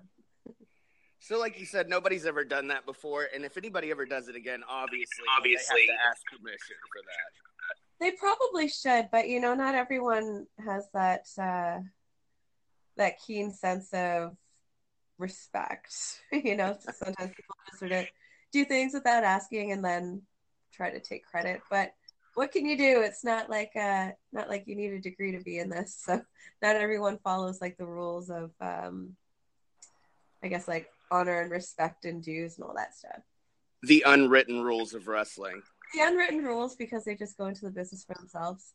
So, 1.23 1.37
like 1.37 1.59
you 1.59 1.67
said, 1.67 1.87
nobody's 1.87 2.25
ever 2.25 2.43
done 2.43 2.69
that 2.69 2.83
before, 2.87 3.27
and 3.31 3.45
if 3.45 3.55
anybody 3.55 3.91
ever 3.91 4.07
does 4.07 4.27
it 4.27 4.35
again, 4.35 4.63
obviously, 4.67 5.23
obviously, 5.37 5.85
they 5.85 5.93
have 5.93 6.01
to 6.01 6.09
ask 6.09 6.21
permission 6.25 6.75
for 6.91 7.01
that. 7.05 7.50
They 8.01 8.11
probably 8.11 8.67
should, 8.67 9.09
but 9.11 9.29
you 9.29 9.39
know, 9.39 9.53
not 9.53 9.75
everyone 9.75 10.47
has 10.57 10.87
that 10.93 11.27
uh, 11.37 11.81
that 12.97 13.19
keen 13.25 13.53
sense 13.53 13.93
of 13.93 14.35
respect. 15.19 15.93
you 16.31 16.57
know, 16.57 16.75
sometimes 16.79 17.29
people 17.35 17.55
just 17.67 17.79
sort 17.79 17.91
of 17.91 18.05
do 18.51 18.65
things 18.65 18.93
without 18.93 19.23
asking 19.23 19.71
and 19.71 19.85
then 19.85 20.23
try 20.73 20.89
to 20.89 20.99
take 20.99 21.25
credit. 21.25 21.61
But 21.69 21.93
what 22.33 22.51
can 22.51 22.65
you 22.65 22.75
do? 22.75 23.01
It's 23.01 23.23
not 23.23 23.49
like 23.51 23.71
uh 23.75 24.09
not 24.33 24.49
like 24.49 24.63
you 24.65 24.75
need 24.75 24.93
a 24.93 24.99
degree 24.99 25.33
to 25.33 25.43
be 25.43 25.59
in 25.59 25.69
this. 25.69 26.01
So 26.03 26.21
not 26.61 26.75
everyone 26.75 27.19
follows 27.23 27.61
like 27.61 27.77
the 27.77 27.85
rules 27.85 28.31
of 28.31 28.51
um 28.59 29.15
I 30.43 30.47
guess 30.47 30.67
like 30.67 30.89
honor 31.11 31.41
and 31.41 31.51
respect 31.51 32.05
and 32.05 32.23
dues 32.23 32.57
and 32.57 32.65
all 32.65 32.73
that 32.75 32.95
stuff. 32.95 33.21
The 33.83 34.03
unwritten 34.07 34.63
rules 34.63 34.93
of 34.95 35.07
wrestling 35.07 35.61
the 35.93 36.01
unwritten 36.01 36.43
rules 36.43 36.75
because 36.75 37.03
they 37.05 37.15
just 37.15 37.37
go 37.37 37.47
into 37.47 37.65
the 37.65 37.71
business 37.71 38.03
for 38.03 38.15
themselves. 38.15 38.73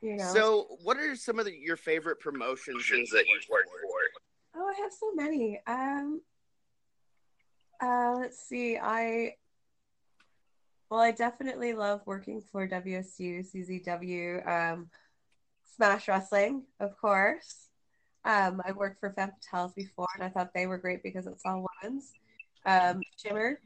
You 0.00 0.16
know. 0.16 0.32
So, 0.32 0.66
what 0.82 0.96
are 0.96 1.14
some 1.14 1.38
of 1.38 1.44
the, 1.44 1.54
your 1.54 1.76
favorite 1.76 2.18
promotions 2.18 2.88
that 2.88 3.24
you've 3.26 3.46
worked 3.50 3.68
for? 3.68 4.60
Oh, 4.60 4.68
I 4.68 4.80
have 4.82 4.92
so 4.92 5.12
many. 5.14 5.60
Um, 5.66 6.20
uh, 7.80 8.16
let's 8.18 8.38
see. 8.38 8.76
I 8.76 9.34
well, 10.92 11.00
I 11.00 11.10
definitely 11.10 11.72
love 11.72 12.02
working 12.04 12.42
for 12.52 12.68
WSU, 12.68 13.46
CZW, 13.50 14.46
um, 14.46 14.90
Smash 15.74 16.06
Wrestling, 16.06 16.64
of 16.80 16.98
course. 16.98 17.68
Um, 18.26 18.60
I 18.62 18.72
worked 18.72 19.00
for 19.00 19.10
Femme 19.10 19.32
Fatales 19.40 19.74
before, 19.74 20.06
and 20.14 20.22
I 20.22 20.28
thought 20.28 20.52
they 20.54 20.66
were 20.66 20.76
great 20.76 21.02
because 21.02 21.26
it's 21.26 21.46
all 21.46 21.66
women's. 21.82 22.12
Um, 22.66 23.00
Shimmer, 23.16 23.58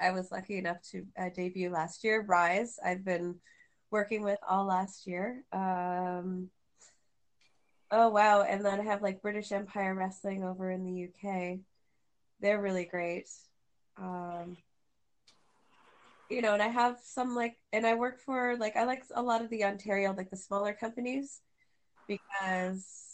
I 0.00 0.10
was 0.10 0.30
lucky 0.30 0.58
enough 0.58 0.80
to 0.90 1.04
uh, 1.18 1.28
debut 1.34 1.70
last 1.70 2.04
year. 2.04 2.24
Rise, 2.26 2.78
I've 2.84 3.04
been 3.04 3.36
working 3.90 4.22
with 4.22 4.38
all 4.48 4.66
last 4.66 5.06
year. 5.06 5.44
Um, 5.52 6.50
oh 7.90 8.08
wow! 8.08 8.42
And 8.42 8.64
then 8.64 8.80
I 8.80 8.84
have 8.84 9.02
like 9.02 9.22
British 9.22 9.52
Empire 9.52 9.94
Wrestling 9.94 10.44
over 10.44 10.70
in 10.70 10.84
the 10.84 11.04
UK. 11.08 11.58
They're 12.40 12.62
really 12.62 12.86
great. 12.86 13.28
Um, 13.98 14.56
you 16.30 16.40
know, 16.40 16.54
and 16.54 16.62
I 16.62 16.68
have 16.68 16.98
some 17.02 17.34
like, 17.34 17.56
and 17.72 17.86
I 17.86 17.94
work 17.94 18.20
for 18.20 18.56
like 18.56 18.76
I 18.76 18.84
like 18.84 19.04
a 19.14 19.22
lot 19.22 19.42
of 19.42 19.50
the 19.50 19.64
Ontario 19.64 20.14
like 20.16 20.30
the 20.30 20.36
smaller 20.36 20.72
companies 20.72 21.40
because 22.06 23.09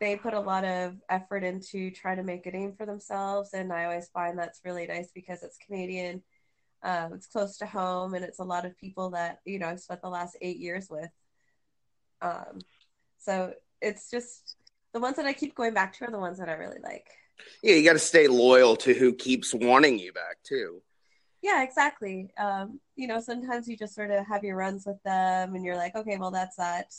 they 0.00 0.16
put 0.16 0.34
a 0.34 0.40
lot 0.40 0.64
of 0.64 0.96
effort 1.08 1.42
into 1.44 1.90
trying 1.90 2.16
to 2.16 2.22
make 2.22 2.46
a 2.46 2.50
name 2.50 2.72
for 2.72 2.86
themselves 2.86 3.52
and 3.52 3.72
i 3.72 3.84
always 3.84 4.08
find 4.08 4.38
that's 4.38 4.60
really 4.64 4.86
nice 4.86 5.10
because 5.12 5.42
it's 5.42 5.58
canadian 5.58 6.22
um, 6.82 7.12
it's 7.12 7.26
close 7.26 7.56
to 7.58 7.66
home 7.66 8.14
and 8.14 8.24
it's 8.24 8.38
a 8.38 8.44
lot 8.44 8.64
of 8.64 8.78
people 8.78 9.10
that 9.10 9.40
you 9.44 9.58
know 9.58 9.68
i've 9.68 9.80
spent 9.80 10.02
the 10.02 10.08
last 10.08 10.36
eight 10.40 10.58
years 10.58 10.88
with. 10.88 11.10
Um, 12.20 12.60
so 13.18 13.54
it's 13.80 14.10
just 14.10 14.56
the 14.92 15.00
ones 15.00 15.16
that 15.16 15.26
i 15.26 15.32
keep 15.32 15.54
going 15.54 15.74
back 15.74 15.92
to 15.94 16.04
are 16.04 16.10
the 16.10 16.18
ones 16.18 16.38
that 16.38 16.48
i 16.48 16.52
really 16.52 16.80
like. 16.82 17.06
Yeah 17.62 17.74
you 17.74 17.84
got 17.84 17.94
to 17.94 17.98
stay 17.98 18.28
loyal 18.28 18.76
to 18.76 18.94
who 18.94 19.12
keeps 19.14 19.52
wanting 19.52 19.98
you 19.98 20.12
back 20.12 20.36
too. 20.44 20.82
Yeah 21.42 21.62
exactly. 21.62 22.30
Um, 22.38 22.80
you 22.94 23.08
know 23.08 23.20
sometimes 23.20 23.68
you 23.68 23.76
just 23.76 23.94
sort 23.94 24.10
of 24.10 24.26
have 24.26 24.44
your 24.44 24.56
runs 24.56 24.86
with 24.86 25.02
them 25.02 25.54
and 25.54 25.64
you're 25.64 25.76
like 25.76 25.96
okay 25.96 26.16
well 26.16 26.30
that's 26.30 26.56
that 26.56 26.92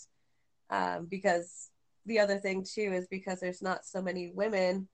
um, 0.70 1.06
because 1.10 1.70
the 2.06 2.20
other 2.20 2.38
thing 2.38 2.63
too 2.63 2.94
is 2.94 3.08
because 3.10 3.39
there's 3.39 3.62
not 3.62 3.86
so 3.86 4.01
many 4.01 4.32
women 4.34 4.88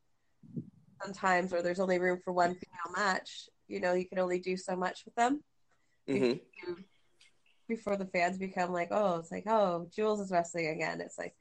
sometimes 1.02 1.54
or 1.54 1.62
there's 1.62 1.80
only 1.80 2.00
room 2.00 2.20
for 2.24 2.34
one 2.34 2.56
female 2.56 2.96
match 2.96 3.50
you 3.68 3.80
know 3.80 3.94
you 3.94 4.08
can 4.08 4.20
only 4.20 4.40
do 4.40 4.56
so 4.58 4.76
much 4.76 5.04
with 5.06 5.16
them. 5.16 5.44
Mm-hmm. 6.08 6.74
before 7.68 7.98
the 7.98 8.06
fans 8.06 8.38
become 8.38 8.72
like 8.72 8.90
oh 8.92 9.18
it's 9.18 9.32
like 9.32 9.48
oh 9.48 9.88
jewells 9.96 10.22
is 10.22 10.32
wrestling 10.32 10.68
again. 10.68 11.02
It's 11.02 11.18
like 11.18 11.36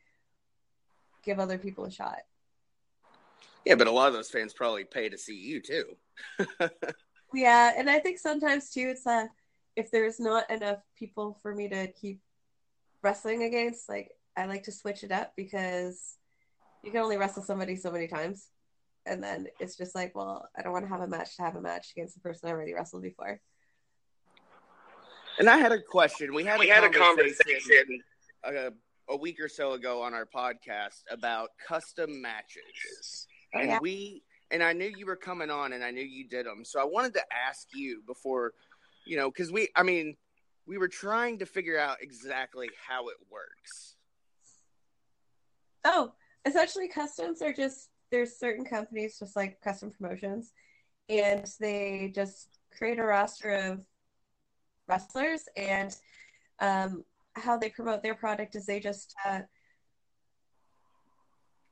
give 1.23 1.39
other 1.39 1.59
people 1.59 1.85
a 1.85 1.91
shot. 1.91 2.21
Yeah 3.67 3.75
but 3.75 3.87
a 3.87 3.91
lot 3.91 4.09
of 4.09 4.15
those 4.15 4.31
fans 4.31 4.55
probably 4.55 4.85
pay 4.85 5.09
to 5.09 5.19
see 5.19 5.37
you 5.37 5.61
too. 5.61 5.97
Yeah 7.35 7.73
and 7.77 7.91
i 7.91 7.99
think 7.99 8.19
sometimes 8.19 8.71
too 8.71 8.91
it's 8.91 9.07
uh 9.07 9.27
if 9.77 9.91
there's 9.91 10.21
not 10.21 10.49
enough 10.51 10.79
people 10.97 11.39
for 11.43 11.53
me 11.53 11.69
to 11.69 11.89
keep 11.89 12.21
wrestling 13.03 13.43
against 13.43 13.89
like 13.89 14.13
I 14.37 14.47
like 14.47 14.65
to 14.65 14.73
switch 14.73 15.05
it 15.05 15.13
up 15.13 15.33
because 15.37 16.17
you 16.83 16.91
can 16.91 17.01
only 17.01 17.17
wrestle 17.17 17.43
somebody 17.43 17.77
so 17.77 17.91
many 17.91 18.07
times. 18.07 18.49
And 19.07 19.23
then 19.23 19.49
it's 19.61 19.77
just 19.77 19.95
like, 19.95 20.15
well, 20.15 20.49
I 20.57 20.63
don't 20.63 20.73
want 20.73 20.85
to 20.85 20.89
have 20.89 21.01
a 21.01 21.07
match 21.07 21.37
to 21.37 21.43
have 21.43 21.57
a 21.57 21.61
match 21.61 21.93
against 21.93 22.15
the 22.15 22.21
person 22.21 22.49
I 22.49 22.53
already 22.53 22.75
wrestled 22.75 23.03
before. 23.03 23.41
And 25.39 25.49
I 25.49 25.59
had 25.59 25.73
a 25.73 25.81
question. 25.81 26.33
We 26.33 26.45
had, 26.45 26.59
we 26.59 26.71
a, 26.71 26.75
had 26.75 26.93
conversation 26.93 26.95
a 26.95 27.05
conversation 27.05 28.03
a, 28.45 29.13
a, 29.13 29.17
week 29.17 29.41
or 29.41 29.49
so 29.49 29.73
ago 29.73 30.03
on 30.03 30.15
our 30.15 30.27
podcast 30.27 31.03
about 31.11 31.51
custom 31.67 32.23
matches. 32.23 33.27
Oh, 33.55 33.61
and 33.61 33.71
yeah. 33.71 33.79
we 33.81 34.23
and 34.51 34.63
I 34.63 34.73
knew 34.73 34.91
you 34.97 35.07
were 35.07 35.17
coming 35.17 35.51
on 35.51 35.73
and 35.73 35.83
I 35.83 35.91
knew 35.91 36.05
you 36.05 36.29
did 36.29 36.47
them. 36.47 36.65
So 36.65 36.81
I 36.81 36.85
wanted 36.85 37.15
to 37.15 37.23
ask 37.49 37.67
you 37.75 38.03
before, 38.07 38.53
you 39.07 39.17
know, 39.17 39.31
cuz 39.31 39.51
we 39.51 39.69
I 39.75 39.83
mean, 39.83 40.17
we 40.67 40.79
were 40.79 40.89
trying 40.89 41.39
to 41.41 41.47
figure 41.47 41.79
out 41.79 42.01
exactly 42.01 42.71
how 42.87 43.09
it 43.09 43.17
works. 43.29 43.97
Oh, 45.85 46.13
essentially, 46.45 46.89
customs 46.89 47.43
are 47.43 47.53
just 47.53 47.91
there's 48.11 48.39
certain 48.39 48.65
companies 48.65 49.19
just 49.19 49.37
like 49.37 49.61
custom 49.61 49.91
promotions, 49.91 50.53
and 51.09 51.47
they 51.61 52.13
just 52.15 52.59
create 52.77 52.99
a 52.99 53.05
roster 53.05 53.51
of 53.51 53.85
wrestlers, 54.89 55.43
and 55.57 55.95
um, 56.61 57.05
how 57.35 57.59
they 57.59 57.69
promote 57.69 58.03
their 58.03 58.15
product 58.15 58.55
is 58.55 58.67
they 58.67 58.81
just 58.81 59.15
uh, 59.27 59.41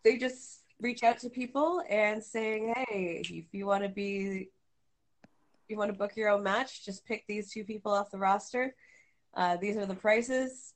they 0.05 0.19
just 0.19 0.63
reach 0.81 1.03
out 1.05 1.19
to 1.19 1.31
people 1.31 1.83
and 1.89 2.23
saying, 2.23 2.75
hey, 2.77 3.23
if 3.25 3.47
you 3.53 3.67
want 3.67 3.83
to 3.85 3.89
be 3.89 4.51
you 5.69 5.79
want 5.79 5.91
to 5.91 5.97
book 5.97 6.17
your 6.17 6.29
own 6.29 6.43
match, 6.43 6.85
just 6.85 7.07
pick 7.07 7.25
these 7.27 7.51
two 7.51 7.65
people 7.65 7.93
off 7.93 8.11
the 8.11 8.19
roster. 8.19 8.75
Uh, 9.35 9.57
these 9.57 9.77
are 9.77 9.87
the 9.87 9.95
prices. 9.95 10.75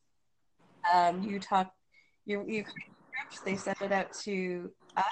Um, 0.95 1.23
you 1.23 1.39
talk, 1.39 1.73
you 2.25 2.45
you 2.47 2.65
They 3.45 3.57
send 3.57 3.77
it 3.81 3.93
out 3.93 4.13
to 4.25 4.71
us, 4.97 5.05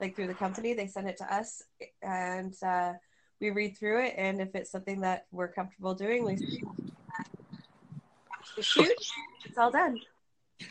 like 0.00 0.16
through 0.16 0.28
the 0.28 0.34
company. 0.34 0.74
They 0.74 0.86
send 0.86 1.08
it 1.08 1.16
to 1.18 1.34
us, 1.34 1.62
and 2.02 2.54
uh, 2.64 2.94
we 3.40 3.50
read 3.50 3.76
through 3.78 4.04
it. 4.04 4.14
And 4.16 4.40
if 4.40 4.54
it's 4.54 4.70
something 4.70 5.00
that 5.02 5.26
we're 5.30 5.52
comfortable 5.52 5.94
doing, 5.94 6.24
we 6.24 6.36
shoot. 8.62 8.92
it's 9.44 9.58
all 9.58 9.70
done. 9.70 10.00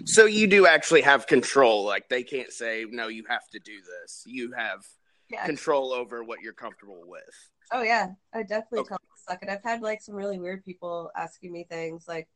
So 0.05 0.25
you 0.25 0.47
do 0.47 0.65
actually 0.67 1.01
have 1.01 1.27
control. 1.27 1.85
Like 1.85 2.09
they 2.09 2.23
can't 2.23 2.51
say 2.51 2.85
no, 2.89 3.07
you 3.07 3.23
have 3.29 3.47
to 3.51 3.59
do 3.59 3.79
this. 4.01 4.23
You 4.25 4.53
have 4.53 4.85
Yeah. 5.29 5.45
control 5.45 5.93
over 5.93 6.23
what 6.23 6.41
you're 6.41 6.53
comfortable 6.53 7.03
with. 7.05 7.23
Oh 7.71 7.81
yeah, 7.81 8.09
I 8.33 8.43
definitely 8.43 8.79
Okay. 8.81 8.89
tell 8.89 8.99
suck 9.27 9.43
it. 9.43 9.49
I've 9.49 9.63
had 9.63 9.81
like 9.81 10.01
some 10.01 10.15
really 10.15 10.39
weird 10.39 10.63
people 10.63 11.11
asking 11.15 11.51
me 11.51 11.65
things 11.69 12.07
like, 12.07 12.27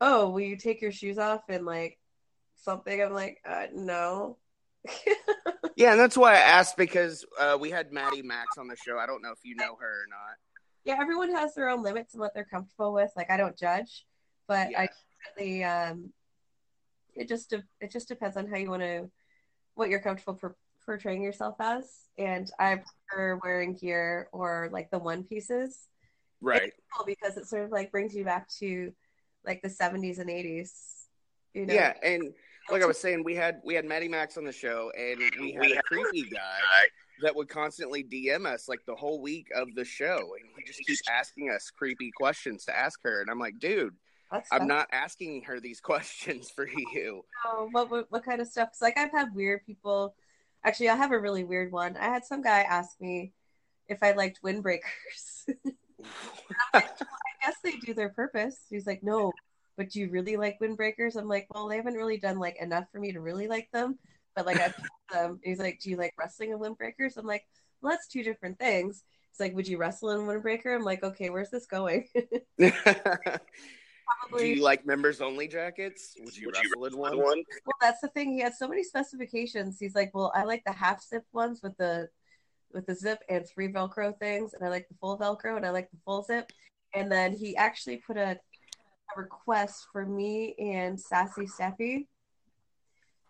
"Oh, 0.00 0.30
will 0.30 0.40
you 0.40 0.56
take 0.56 0.82
your 0.82 0.92
shoes 0.92 1.18
off?" 1.18 1.42
and 1.48 1.64
like 1.64 1.98
something. 2.62 3.00
I'm 3.02 3.12
like, 3.12 3.38
uh, 3.48 3.66
"No." 3.74 4.38
Yeah, 5.76 5.92
and 5.92 6.00
that's 6.00 6.16
why 6.16 6.34
I 6.34 6.38
asked 6.40 6.76
because 6.76 7.24
uh, 7.38 7.56
we 7.58 7.70
had 7.70 7.90
Maddie 7.90 8.20
Max 8.20 8.58
on 8.58 8.66
the 8.68 8.76
show. 8.76 8.98
I 8.98 9.06
don't 9.06 9.22
know 9.22 9.30
if 9.30 9.38
you 9.44 9.54
know 9.54 9.76
her 9.80 10.02
or 10.02 10.06
not. 10.10 10.36
yeah, 10.84 10.98
everyone 11.00 11.32
has 11.34 11.54
their 11.54 11.70
own 11.70 11.82
limits 11.82 12.12
and 12.12 12.20
what 12.20 12.34
they're 12.34 12.44
comfortable 12.44 12.92
with. 12.92 13.10
Like 13.16 13.30
I 13.30 13.38
don't 13.38 13.56
judge, 13.56 14.04
but 14.46 14.70
Yeah. 14.72 14.80
I 14.82 14.88
definitely 15.24 15.64
um, 15.64 16.12
it 17.14 17.28
just 17.28 17.48
de- 17.50 17.64
it 17.80 17.90
just 17.90 18.08
depends 18.08 18.36
on 18.36 18.46
how 18.46 18.56
you 18.58 18.68
want 18.68 18.82
to, 18.82 19.10
what 19.74 19.88
you're 19.88 20.00
comfortable 20.00 20.34
per- 20.34 20.56
portraying 20.84 21.22
yourself 21.22 21.56
as. 21.60 22.08
And 22.18 22.50
I 22.58 22.82
prefer 23.08 23.38
wearing 23.42 23.74
gear 23.74 24.28
or 24.32 24.68
like 24.72 24.90
the 24.90 24.98
one 24.98 25.24
pieces. 25.24 25.88
Right. 26.42 26.72
cool 26.94 27.06
because 27.06 27.38
it 27.38 27.46
sort 27.46 27.64
of 27.64 27.70
like 27.70 27.90
brings 27.90 28.14
you 28.14 28.24
back 28.24 28.48
to 28.58 28.92
like 29.46 29.62
the 29.62 29.68
70s 29.68 30.18
and 30.18 30.28
80s 30.28 30.72
you 31.54 31.64
know 31.64 31.72
Yeah, 31.74 31.94
and 32.02 32.34
like 32.70 32.82
I 32.82 32.86
was 32.86 32.98
saying, 32.98 33.24
we 33.24 33.34
had 33.34 33.60
we 33.64 33.74
had 33.74 33.84
Maddie 33.84 34.08
Max 34.08 34.36
on 34.36 34.44
the 34.44 34.52
show, 34.52 34.90
and 34.98 35.18
we 35.40 35.52
had 35.52 35.72
a 35.72 35.82
creepy 35.82 36.28
guy 36.30 36.58
that 37.22 37.34
would 37.36 37.48
constantly 37.48 38.02
DM 38.04 38.46
us 38.46 38.68
like 38.68 38.80
the 38.86 38.94
whole 38.94 39.20
week 39.20 39.48
of 39.54 39.74
the 39.74 39.84
show, 39.84 40.16
and 40.16 40.48
he 40.56 40.64
just 40.64 40.80
keeps 40.86 41.02
asking 41.10 41.50
us 41.50 41.70
creepy 41.70 42.10
questions 42.16 42.64
to 42.66 42.76
ask 42.76 43.00
her, 43.02 43.20
and 43.20 43.30
I'm 43.30 43.38
like, 43.38 43.58
dude, 43.58 43.94
That's 44.30 44.48
I'm 44.52 44.66
not 44.66 44.88
asking 44.92 45.42
her 45.44 45.60
these 45.60 45.80
questions 45.90 46.50
for 46.50 46.66
you. 46.68 47.22
Oh, 47.44 47.68
what, 47.72 47.90
what 47.90 48.06
what 48.10 48.24
kind 48.24 48.40
of 48.40 48.46
stuff? 48.46 48.68
'Cause, 48.70 48.82
like 48.82 48.98
i've 48.98 49.10
had 49.12 49.34
weird 49.34 49.64
people 49.66 50.14
actually 50.64 50.88
i 50.90 50.94
have 50.96 51.12
a 51.12 51.18
really 51.18 51.44
weird 51.44 51.72
one. 51.72 51.96
I 51.96 52.04
had 52.04 52.24
some 52.24 52.42
guy 52.42 52.60
ask 52.60 53.00
me 53.00 53.32
if 53.88 54.02
i 54.02 54.12
liked 54.12 54.42
windbreakers. 54.42 55.48
I 56.74 56.82
guess 57.42 57.56
they 57.62 57.72
do 57.76 57.92
their 57.92 58.08
purpose. 58.08 58.56
He's 58.70 58.86
like 58.86 59.02
no 59.02 59.32
but 59.76 59.90
do 59.90 60.00
you 60.00 60.10
really 60.10 60.36
like 60.36 60.58
windbreakers 60.60 61.16
i'm 61.16 61.28
like 61.28 61.46
well 61.52 61.68
they 61.68 61.76
haven't 61.76 61.94
really 61.94 62.18
done 62.18 62.38
like 62.38 62.60
enough 62.60 62.84
for 62.92 62.98
me 62.98 63.12
to 63.12 63.20
really 63.20 63.48
like 63.48 63.68
them 63.72 63.98
but 64.34 64.46
like 64.46 64.60
i've 64.60 64.74
them 65.12 65.40
he's 65.42 65.58
like 65.58 65.80
do 65.80 65.90
you 65.90 65.96
like 65.96 66.14
wrestling 66.18 66.52
and 66.52 66.60
windbreakers 66.60 67.16
i'm 67.16 67.26
like 67.26 67.44
well 67.80 67.92
that's 67.92 68.08
two 68.08 68.22
different 68.22 68.58
things 68.58 69.04
it's 69.30 69.40
like 69.40 69.54
would 69.54 69.68
you 69.68 69.78
wrestle 69.78 70.10
in 70.10 70.20
windbreaker 70.20 70.74
i'm 70.74 70.84
like 70.84 71.02
okay 71.02 71.30
where's 71.30 71.50
this 71.50 71.66
going 71.66 72.06
Do 74.36 74.46
you 74.46 74.62
like 74.62 74.86
members 74.86 75.20
only 75.20 75.48
jackets? 75.48 76.14
Would 76.20 76.36
you 76.36 76.50
wrestle 76.52 76.86
in 76.86 76.96
one? 76.96 77.16
Well, 77.18 77.74
that's 77.80 78.00
the 78.00 78.08
thing. 78.08 78.32
He 78.32 78.40
had 78.40 78.54
so 78.54 78.68
many 78.68 78.82
specifications. 78.82 79.78
He's 79.78 79.94
like, 79.94 80.10
well, 80.14 80.32
I 80.34 80.44
like 80.44 80.62
the 80.64 80.72
half 80.72 81.02
zip 81.02 81.24
ones 81.32 81.60
with 81.62 81.76
the 81.76 82.08
with 82.72 82.86
the 82.86 82.94
zip 82.94 83.18
and 83.28 83.46
three 83.46 83.72
Velcro 83.72 84.16
things, 84.18 84.54
and 84.54 84.64
I 84.64 84.68
like 84.68 84.88
the 84.88 84.94
full 85.00 85.18
Velcro 85.18 85.56
and 85.56 85.66
I 85.66 85.70
like 85.70 85.90
the 85.90 85.98
full 86.04 86.22
zip. 86.22 86.50
And 86.94 87.10
then 87.10 87.32
he 87.32 87.56
actually 87.56 87.98
put 87.98 88.16
a, 88.16 88.38
a 89.16 89.20
request 89.20 89.86
for 89.92 90.04
me 90.06 90.54
and 90.58 90.98
Sassy 90.98 91.46
Stephie 91.46 92.08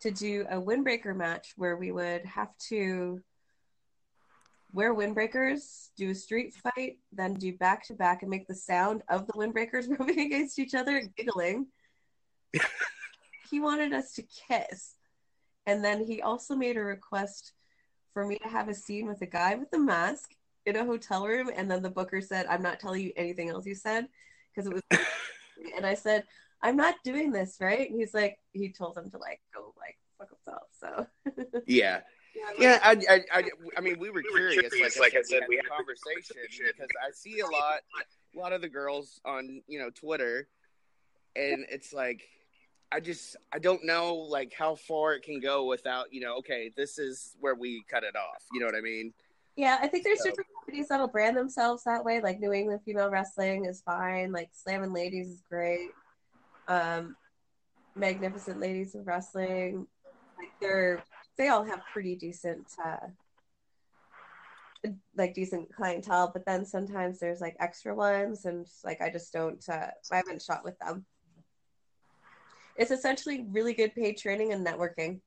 to 0.00 0.10
do 0.10 0.46
a 0.50 0.56
windbreaker 0.56 1.14
match 1.14 1.52
where 1.56 1.76
we 1.76 1.92
would 1.92 2.24
have 2.24 2.56
to 2.68 3.20
wear 4.72 4.94
windbreakers, 4.94 5.88
do 5.96 6.10
a 6.10 6.14
street 6.14 6.54
fight, 6.54 6.98
then 7.12 7.34
do 7.34 7.56
back 7.56 7.86
to 7.86 7.94
back 7.94 8.22
and 8.22 8.30
make 8.30 8.46
the 8.46 8.54
sound 8.54 9.02
of 9.08 9.26
the 9.26 9.32
windbreakers 9.32 9.86
rubbing 9.98 10.20
against 10.20 10.58
each 10.58 10.74
other, 10.74 11.02
giggling 11.16 11.66
he 13.50 13.60
wanted 13.60 13.92
us 13.92 14.12
to 14.14 14.22
kiss. 14.22 14.94
And 15.66 15.84
then 15.84 16.04
he 16.04 16.22
also 16.22 16.54
made 16.54 16.76
a 16.76 16.82
request 16.82 17.52
for 18.12 18.26
me 18.26 18.38
to 18.38 18.48
have 18.48 18.68
a 18.68 18.74
scene 18.74 19.06
with 19.06 19.20
a 19.22 19.26
guy 19.26 19.54
with 19.54 19.72
a 19.72 19.78
mask 19.78 20.30
in 20.66 20.76
a 20.76 20.84
hotel 20.84 21.26
room. 21.26 21.50
And 21.54 21.70
then 21.70 21.82
the 21.82 21.90
booker 21.90 22.20
said, 22.20 22.46
I'm 22.46 22.62
not 22.62 22.80
telling 22.80 23.02
you 23.02 23.12
anything 23.16 23.50
else 23.50 23.66
you 23.66 23.74
said 23.74 24.08
because 24.54 24.70
it 24.70 24.74
was. 24.74 25.00
And 25.76 25.86
I 25.86 25.94
said, 25.94 26.24
I'm 26.62 26.76
not 26.76 26.96
doing 27.04 27.32
this, 27.32 27.58
right? 27.60 27.90
And 27.90 27.98
he's 27.98 28.14
like, 28.14 28.38
he 28.52 28.70
told 28.70 28.96
him 28.96 29.10
to 29.10 29.18
like 29.18 29.40
go 29.54 29.74
like 29.78 29.96
fuck 30.18 30.28
himself. 30.30 30.62
So 30.78 31.06
Yeah. 31.66 32.00
yeah, 32.34 32.50
Yeah, 32.58 32.78
I, 32.82 32.96
I, 33.08 33.20
I, 33.32 33.42
I 33.76 33.80
mean, 33.80 33.98
we 33.98 34.10
were 34.10 34.22
curious. 34.22 34.72
Like, 34.98 35.14
I 35.14 35.22
said, 35.22 35.42
we 35.48 35.56
had 35.56 35.66
a 35.66 35.68
conversation 35.68 36.36
because 36.58 36.88
I 37.02 37.10
see 37.12 37.40
a 37.40 37.46
lot, 37.46 37.80
a 38.34 38.38
lot 38.38 38.52
of 38.52 38.60
the 38.60 38.68
girls 38.68 39.20
on, 39.24 39.62
you 39.66 39.78
know, 39.78 39.90
Twitter, 39.90 40.48
and 41.36 41.64
it's 41.70 41.92
like, 41.92 42.22
I 42.92 42.98
just, 42.98 43.36
I 43.52 43.60
don't 43.60 43.84
know, 43.84 44.14
like, 44.14 44.52
how 44.52 44.74
far 44.74 45.14
it 45.14 45.22
can 45.22 45.40
go 45.40 45.66
without, 45.66 46.12
you 46.12 46.20
know, 46.20 46.36
okay, 46.38 46.72
this 46.76 46.98
is 46.98 47.36
where 47.38 47.54
we 47.54 47.84
cut 47.88 48.02
it 48.02 48.16
off. 48.16 48.42
You 48.52 48.60
know 48.60 48.66
what 48.66 48.74
I 48.74 48.80
mean? 48.80 49.12
Yeah, 49.56 49.78
I 49.80 49.88
think 49.88 50.04
there's 50.04 50.22
So- 50.22 50.30
different 50.30 50.48
companies 50.54 50.88
that'll 50.88 51.08
brand 51.08 51.36
themselves 51.36 51.84
that 51.84 52.04
way. 52.04 52.20
Like 52.20 52.40
New 52.40 52.52
England 52.52 52.82
Female 52.84 53.10
Wrestling 53.10 53.64
is 53.66 53.82
fine. 53.82 54.32
Like 54.32 54.50
Slamming 54.52 54.92
Ladies 54.92 55.28
is 55.28 55.42
great. 55.48 55.90
Um, 56.68 57.16
Magnificent 57.96 58.60
Ladies 58.60 58.94
of 58.94 59.06
Wrestling, 59.06 59.86
like 60.38 60.52
they're 60.60 61.02
they 61.36 61.48
all 61.48 61.64
have 61.64 61.82
pretty 61.92 62.14
decent, 62.16 62.66
uh, 62.84 63.08
like 65.16 65.34
decent 65.34 65.74
clientele. 65.74 66.30
But 66.32 66.46
then 66.46 66.64
sometimes 66.64 67.18
there's 67.18 67.40
like 67.40 67.56
extra 67.58 67.94
ones, 67.94 68.44
and 68.44 68.66
like 68.84 69.00
I 69.00 69.10
just 69.10 69.32
don't. 69.32 69.62
Uh, 69.68 69.88
I 70.12 70.16
haven't 70.16 70.42
shot 70.42 70.64
with 70.64 70.78
them. 70.78 71.04
It's 72.76 72.92
essentially 72.92 73.46
really 73.50 73.74
good 73.74 73.94
paid 73.94 74.16
training 74.16 74.52
and 74.52 74.64
networking. 74.64 75.20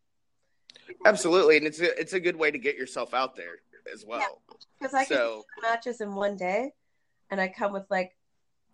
Absolutely, 1.05 1.57
and 1.57 1.67
it's 1.67 1.81
a, 1.81 1.99
it's 1.99 2.13
a 2.13 2.19
good 2.19 2.35
way 2.35 2.49
to 2.49 2.57
get 2.57 2.77
yourself 2.77 3.13
out 3.13 3.35
there 3.35 3.57
as 3.91 4.05
well. 4.05 4.41
Because 4.79 4.93
I 4.93 5.05
can 5.05 5.17
So, 5.17 5.43
do 5.55 5.61
matches 5.67 6.01
in 6.01 6.15
one 6.15 6.35
day, 6.37 6.71
and 7.29 7.39
I 7.41 7.47
come 7.47 7.73
with 7.73 7.85
like, 7.89 8.11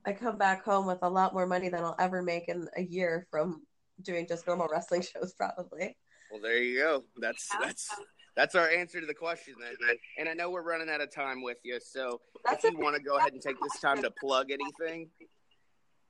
I 0.05 0.13
come 0.13 0.37
back 0.37 0.63
home 0.63 0.85
with 0.85 0.99
a 1.01 1.09
lot 1.09 1.33
more 1.33 1.45
money 1.45 1.69
than 1.69 1.83
I'll 1.83 1.95
ever 1.99 2.21
make 2.21 2.47
in 2.49 2.67
a 2.77 2.81
year 2.81 3.27
from 3.29 3.63
doing 4.01 4.27
just 4.27 4.47
normal 4.47 4.67
wrestling 4.71 5.01
shows, 5.13 5.33
probably. 5.33 5.97
well, 6.31 6.41
there 6.41 6.57
you 6.61 6.79
go. 6.79 7.03
That's 7.17 7.47
that's 7.61 7.89
that's 8.35 8.55
our 8.55 8.69
answer 8.69 9.01
to 9.01 9.05
the 9.07 9.13
question 9.13 9.55
then. 9.59 9.75
And 10.17 10.29
I 10.29 10.33
know 10.33 10.49
we're 10.49 10.63
running 10.63 10.89
out 10.89 11.01
of 11.01 11.13
time 11.13 11.41
with 11.41 11.57
you, 11.63 11.79
so 11.81 12.21
That's 12.45 12.63
if 12.63 12.71
you 12.71 12.79
want 12.79 12.95
to 12.95 13.01
go 13.01 13.17
ahead 13.17 13.33
and 13.33 13.41
take 13.41 13.57
this 13.61 13.81
time 13.81 14.01
to 14.01 14.11
plug 14.11 14.47
anything. 14.51 15.09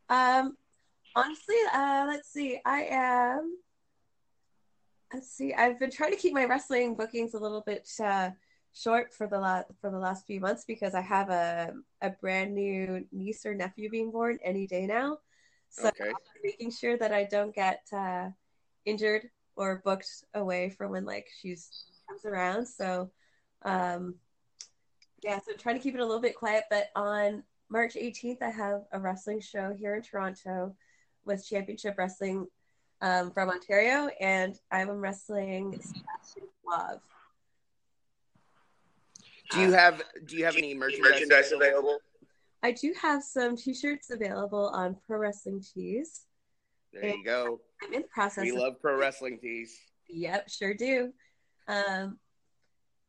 Um, 0.09 0.55
honestly, 1.15 1.55
uh, 1.73 2.05
let's 2.07 2.31
see. 2.31 2.59
I 2.65 2.83
am. 2.91 3.57
Let's 5.13 5.31
see. 5.31 5.53
I've 5.53 5.79
been 5.79 5.89
trying 5.89 6.11
to 6.11 6.17
keep 6.17 6.33
my 6.33 6.45
wrestling 6.45 6.95
bookings 6.95 7.33
a 7.33 7.39
little 7.39 7.63
bit 7.65 7.89
uh, 8.03 8.29
short 8.73 9.13
for 9.13 9.27
the 9.27 9.39
last 9.39 9.67
for 9.81 9.89
the 9.89 9.97
last 9.97 10.25
few 10.25 10.39
months 10.39 10.63
because 10.65 10.93
I 10.93 11.01
have 11.01 11.29
a 11.29 11.73
a 12.01 12.11
brand 12.11 12.53
new 12.53 13.05
niece 13.11 13.45
or 13.45 13.53
nephew 13.53 13.89
being 13.89 14.11
born 14.11 14.39
any 14.43 14.67
day 14.67 14.85
now. 14.85 15.19
So 15.69 15.87
Okay. 15.87 16.09
I'm 16.09 16.41
making 16.43 16.71
sure 16.71 16.97
that 16.97 17.13
I 17.13 17.25
don't 17.25 17.53
get 17.53 17.81
uh, 17.93 18.29
injured 18.85 19.29
or 19.55 19.81
booked 19.83 20.09
away 20.33 20.69
from 20.69 20.91
when 20.91 21.05
like 21.05 21.27
she's 21.41 21.85
comes 22.09 22.25
around. 22.25 22.65
So, 22.65 23.11
um, 23.63 24.15
yeah, 25.21 25.39
so 25.39 25.53
trying 25.53 25.75
to 25.75 25.81
keep 25.81 25.95
it 25.95 25.99
a 25.99 26.05
little 26.05 26.21
bit 26.21 26.35
quiet. 26.35 26.63
But 26.69 26.89
on 26.95 27.43
March 27.69 27.95
18th, 27.95 28.41
I 28.41 28.49
have 28.49 28.83
a 28.91 28.99
wrestling 28.99 29.41
show 29.41 29.73
here 29.77 29.95
in 29.95 30.01
Toronto 30.01 30.75
with 31.25 31.47
Championship 31.47 31.95
Wrestling 31.97 32.47
um, 33.01 33.31
from 33.31 33.49
Ontario, 33.49 34.09
and 34.19 34.57
I'm 34.71 34.89
wrestling 34.89 35.73
Sebastian 35.73 36.49
Love. 36.65 37.01
Do 39.51 39.61
you 39.61 39.71
have 39.71 40.03
do 40.25 40.37
you 40.37 40.45
have 40.45 40.55
any 40.55 40.73
merchandise, 40.73 41.51
available? 41.51 41.99
I 42.61 42.71
do 42.71 42.93
have 43.01 43.23
some 43.23 43.55
T-shirts 43.55 44.09
available 44.09 44.67
on 44.73 44.97
Pro 45.07 45.17
Wrestling 45.17 45.61
Tees. 45.61 46.25
There 46.93 47.05
you 47.05 47.23
go. 47.23 47.59
I'm 47.83 47.93
in 47.93 48.01
the 48.01 48.07
process. 48.07 48.43
We 48.43 48.51
of 48.51 48.57
love 48.57 48.81
pro 48.81 48.97
wrestling 48.97 49.39
tees. 49.39 49.77
Yep, 50.09 50.49
sure 50.49 50.73
do. 50.73 51.13
Um, 51.67 52.17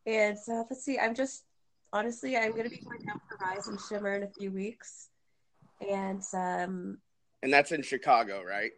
and 0.06 0.38
so 0.38 0.66
let's 0.68 0.84
see. 0.84 0.98
I'm 0.98 1.14
just 1.14 1.44
honestly, 1.92 2.36
I'm 2.36 2.52
going 2.52 2.64
to 2.64 2.70
be 2.70 2.82
going 2.84 3.00
down 3.06 3.20
for 3.28 3.38
Rise 3.44 3.68
and 3.68 3.80
Shimmer 3.80 4.14
in 4.14 4.22
a 4.22 4.30
few 4.38 4.50
weeks, 4.50 5.08
and 5.80 6.22
um, 6.34 6.98
And 7.42 7.52
that's 7.52 7.72
in 7.72 7.82
Chicago, 7.82 8.42
right? 8.42 8.72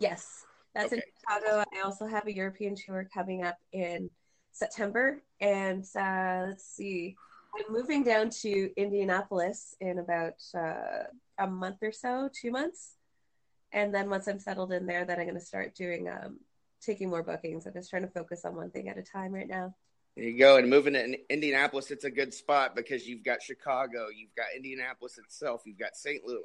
yes, 0.00 0.44
that's 0.74 0.92
in 0.92 1.00
Chicago. 1.20 1.64
I 1.74 1.80
also 1.80 2.06
have 2.06 2.26
a 2.26 2.34
European 2.34 2.74
tour 2.74 3.08
coming 3.14 3.44
up 3.44 3.56
in 3.72 4.10
September, 4.54 5.22
and 5.40 5.84
uh, 5.96 6.46
let's 6.48 6.64
see. 6.64 7.16
I'm 7.54 7.72
moving 7.72 8.02
down 8.02 8.30
to 8.42 8.70
Indianapolis 8.76 9.76
in 9.80 9.98
about 9.98 10.42
uh, 10.56 11.04
a 11.38 11.46
month 11.46 11.78
or 11.82 11.92
so, 11.92 12.30
two 12.32 12.50
months, 12.50 12.94
and 13.72 13.94
then 13.94 14.08
once 14.08 14.26
I'm 14.28 14.38
settled 14.38 14.72
in 14.72 14.86
there, 14.86 15.04
then 15.04 15.18
I'm 15.18 15.26
going 15.26 15.38
to 15.38 15.44
start 15.44 15.74
doing 15.74 16.08
um, 16.08 16.38
taking 16.80 17.10
more 17.10 17.22
bookings. 17.22 17.66
I'm 17.66 17.74
just 17.74 17.90
trying 17.90 18.02
to 18.02 18.08
focus 18.08 18.44
on 18.44 18.54
one 18.54 18.70
thing 18.70 18.88
at 18.88 18.96
a 18.96 19.02
time 19.02 19.32
right 19.32 19.48
now. 19.48 19.74
There 20.16 20.26
you 20.26 20.38
go. 20.38 20.56
And 20.58 20.70
moving 20.70 20.92
to 20.94 21.32
Indianapolis, 21.32 21.90
it's 21.90 22.04
a 22.04 22.10
good 22.10 22.32
spot 22.32 22.76
because 22.76 23.06
you've 23.06 23.24
got 23.24 23.42
Chicago, 23.42 24.06
you've 24.14 24.34
got 24.36 24.46
Indianapolis 24.54 25.18
itself, 25.18 25.62
you've 25.64 25.78
got 25.78 25.96
St. 25.96 26.24
Louis, 26.24 26.40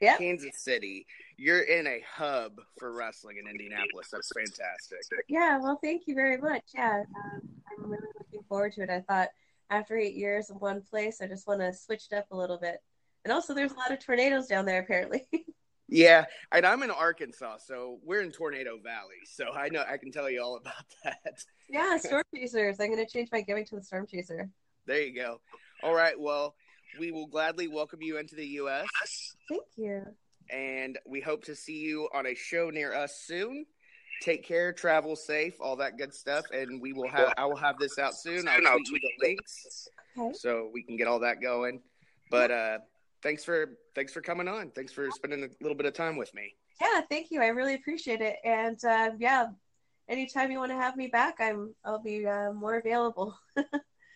Yep. 0.00 0.18
Kansas 0.18 0.58
City. 0.58 1.06
You're 1.36 1.60
in 1.60 1.86
a 1.86 2.02
hub 2.12 2.60
for 2.78 2.92
wrestling 2.92 3.36
in 3.38 3.48
Indianapolis. 3.48 4.08
That's 4.12 4.30
fantastic. 4.34 4.98
Yeah, 5.28 5.58
well, 5.58 5.78
thank 5.82 6.02
you 6.06 6.14
very 6.14 6.36
much. 6.36 6.64
Yeah, 6.74 7.02
um, 7.16 7.40
I'm 7.78 7.90
really 7.90 8.08
looking 8.18 8.42
forward 8.48 8.72
to 8.74 8.82
it. 8.82 8.90
I 8.90 9.00
thought 9.00 9.28
after 9.70 9.96
eight 9.96 10.14
years 10.14 10.50
in 10.50 10.56
one 10.56 10.82
place, 10.82 11.20
I 11.22 11.26
just 11.26 11.46
want 11.46 11.60
to 11.60 11.72
switch 11.72 12.08
it 12.10 12.16
up 12.16 12.26
a 12.30 12.36
little 12.36 12.58
bit. 12.58 12.82
And 13.24 13.32
also, 13.32 13.54
there's 13.54 13.72
a 13.72 13.76
lot 13.76 13.90
of 13.90 13.98
tornadoes 14.04 14.46
down 14.48 14.66
there, 14.66 14.80
apparently. 14.80 15.26
Yeah, 15.88 16.24
and 16.50 16.66
I'm 16.66 16.82
in 16.82 16.90
Arkansas, 16.90 17.58
so 17.58 17.98
we're 18.04 18.20
in 18.20 18.32
Tornado 18.32 18.78
Valley. 18.82 19.20
So 19.24 19.52
I 19.52 19.68
know 19.68 19.84
I 19.88 19.96
can 19.98 20.10
tell 20.10 20.28
you 20.28 20.42
all 20.42 20.56
about 20.56 20.84
that. 21.04 21.44
yeah, 21.68 21.96
storm 21.98 22.24
chasers. 22.34 22.80
I'm 22.80 22.88
going 22.92 23.04
to 23.04 23.10
change 23.10 23.28
my 23.30 23.40
gimmick 23.40 23.68
to 23.68 23.76
the 23.76 23.82
storm 23.82 24.06
chaser. 24.06 24.50
There 24.86 25.00
you 25.02 25.14
go. 25.14 25.40
All 25.82 25.94
right. 25.94 26.18
Well, 26.18 26.54
we 26.98 27.12
will 27.12 27.26
gladly 27.26 27.68
welcome 27.68 28.02
you 28.02 28.18
into 28.18 28.34
the 28.34 28.46
U.S. 28.46 28.86
Thank 29.48 29.62
you. 29.76 30.02
and 30.50 30.98
we 31.06 31.20
hope 31.20 31.44
to 31.44 31.54
see 31.54 31.76
you 31.78 32.08
on 32.12 32.26
a 32.26 32.34
show 32.34 32.70
near 32.70 32.92
us 32.94 33.20
soon. 33.24 33.64
Take 34.22 34.44
care, 34.44 34.72
travel 34.72 35.14
safe, 35.14 35.54
all 35.60 35.76
that 35.76 35.98
good 35.98 36.14
stuff, 36.14 36.46
and 36.52 36.80
we 36.80 36.94
will 36.94 37.08
have. 37.08 37.34
I 37.36 37.44
will 37.44 37.56
have 37.56 37.78
this 37.78 37.98
out 37.98 38.14
soon. 38.16 38.48
I'll 38.48 38.58
tweet 38.60 38.88
you 38.88 38.98
the 39.00 39.26
links 39.28 39.88
Okay. 40.18 40.32
so 40.32 40.70
we 40.72 40.82
can 40.82 40.96
get 40.96 41.06
all 41.06 41.20
that 41.20 41.42
going. 41.42 41.82
But 42.30 42.50
uh, 42.50 42.78
thanks 43.22 43.44
for 43.44 43.76
thanks 43.94 44.12
for 44.12 44.20
coming 44.20 44.48
on. 44.48 44.70
Thanks 44.70 44.92
for 44.92 45.10
spending 45.10 45.44
a 45.44 45.48
little 45.60 45.76
bit 45.76 45.86
of 45.86 45.94
time 45.94 46.16
with 46.16 46.34
me. 46.34 46.54
Yeah, 46.80 47.00
thank 47.08 47.30
you. 47.30 47.42
I 47.42 47.48
really 47.48 47.74
appreciate 47.74 48.20
it. 48.20 48.36
And 48.44 48.78
uh, 48.84 49.10
yeah, 49.18 49.46
anytime 50.08 50.50
you 50.50 50.58
want 50.58 50.72
to 50.72 50.76
have 50.76 50.96
me 50.96 51.08
back, 51.08 51.36
I'm 51.40 51.74
I'll 51.84 52.02
be 52.02 52.26
uh, 52.26 52.52
more 52.52 52.76
available. 52.76 53.38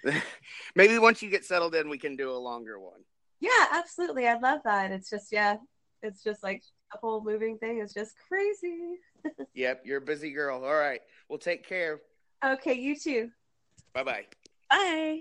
Maybe 0.74 0.98
once 0.98 1.22
you 1.22 1.30
get 1.30 1.44
settled 1.44 1.74
in, 1.74 1.88
we 1.88 1.98
can 1.98 2.16
do 2.16 2.30
a 2.30 2.38
longer 2.38 2.78
one. 2.78 3.00
Yeah, 3.40 3.66
absolutely. 3.72 4.26
I'd 4.26 4.42
love 4.42 4.60
that. 4.64 4.90
It's 4.90 5.10
just 5.10 5.32
yeah, 5.32 5.56
it's 6.02 6.22
just 6.22 6.42
like 6.42 6.62
the 6.92 6.98
whole 6.98 7.22
moving 7.22 7.58
thing 7.58 7.78
is 7.78 7.92
just 7.92 8.14
crazy. 8.28 8.96
Yep, 9.52 9.82
you're 9.84 9.98
a 9.98 10.00
busy 10.00 10.30
girl. 10.30 10.64
All 10.64 10.74
right. 10.74 11.00
Well, 11.28 11.38
take 11.38 11.66
care. 11.66 12.00
Okay, 12.42 12.72
you 12.72 12.96
too. 12.96 13.30
Bye 13.92 14.02
bye 14.02 14.24
bye. 14.70 15.20